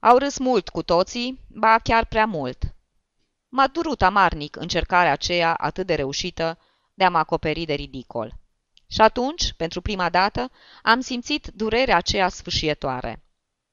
[0.00, 2.58] Au râs mult cu toții, ba chiar prea mult.
[3.48, 6.58] M-a durut amarnic încercarea aceea atât de reușită
[6.94, 8.34] de a mă acoperi de ridicol.
[8.86, 10.50] Și atunci, pentru prima dată,
[10.82, 13.22] am simțit durerea aceea sfâșietoare.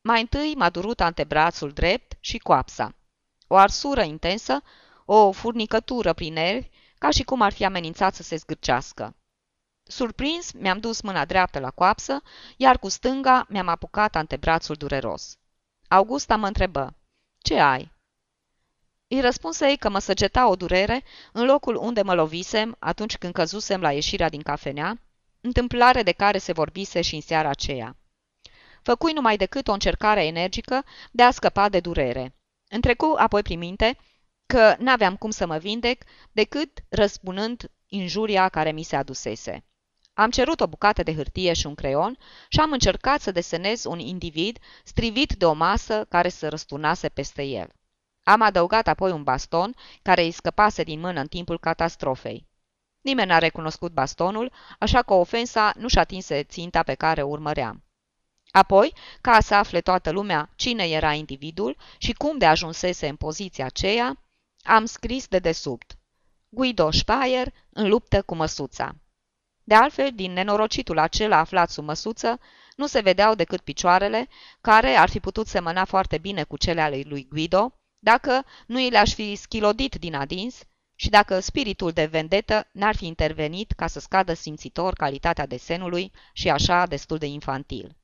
[0.01, 2.95] Mai întâi m-a durut antebrațul drept și coapsa.
[3.47, 4.61] O arsură intensă,
[5.05, 9.15] o furnicătură prin nervi, ca și cum ar fi amenințat să se zgârcească.
[9.83, 12.21] Surprins, mi-am dus mâna dreaptă la coapsă,
[12.57, 15.37] iar cu stânga mi-am apucat antebrațul dureros.
[15.87, 16.95] Augusta mă întrebă,
[17.37, 17.94] Ce ai?"
[19.07, 23.81] Îi răspunsei că mă săgeta o durere în locul unde mă lovisem atunci când căzusem
[23.81, 24.99] la ieșirea din cafenea,
[25.41, 27.97] întâmplare de care se vorbise și în seara aceea.
[28.81, 32.35] Făcui numai decât o încercare energică de a scăpa de durere.
[32.69, 33.97] Întrecu apoi prin minte
[34.45, 39.65] că n-aveam cum să mă vindec decât răspunând injuria care mi se adusese.
[40.13, 42.17] Am cerut o bucată de hârtie și un creion
[42.49, 47.43] și am încercat să desenez un individ strivit de o masă care să răsturnase peste
[47.43, 47.69] el.
[48.27, 52.47] Am adăugat apoi un baston care îi scăpase din mână în timpul catastrofei.
[53.01, 57.83] Nimeni n-a recunoscut bastonul, așa că ofensa nu-și atinse ținta pe care o urmăream.
[58.51, 63.65] Apoi, ca să afle toată lumea cine era individul și cum de ajunsese în poziția
[63.65, 64.23] aceea,
[64.63, 65.97] am scris de desubt.
[66.49, 68.95] Guido Speyer în luptă cu măsuța.
[69.63, 72.39] De altfel, din nenorocitul acela aflat sub măsuță,
[72.75, 74.27] nu se vedeau decât picioarele,
[74.61, 77.79] care ar fi putut semăna foarte bine cu cele ale lui Guido,
[78.11, 80.63] dacă nu i le-aș fi schilodit din adins
[80.95, 86.49] și dacă spiritul de vendetă n-ar fi intervenit ca să scadă simțitor calitatea desenului și
[86.49, 87.95] așa destul de infantil.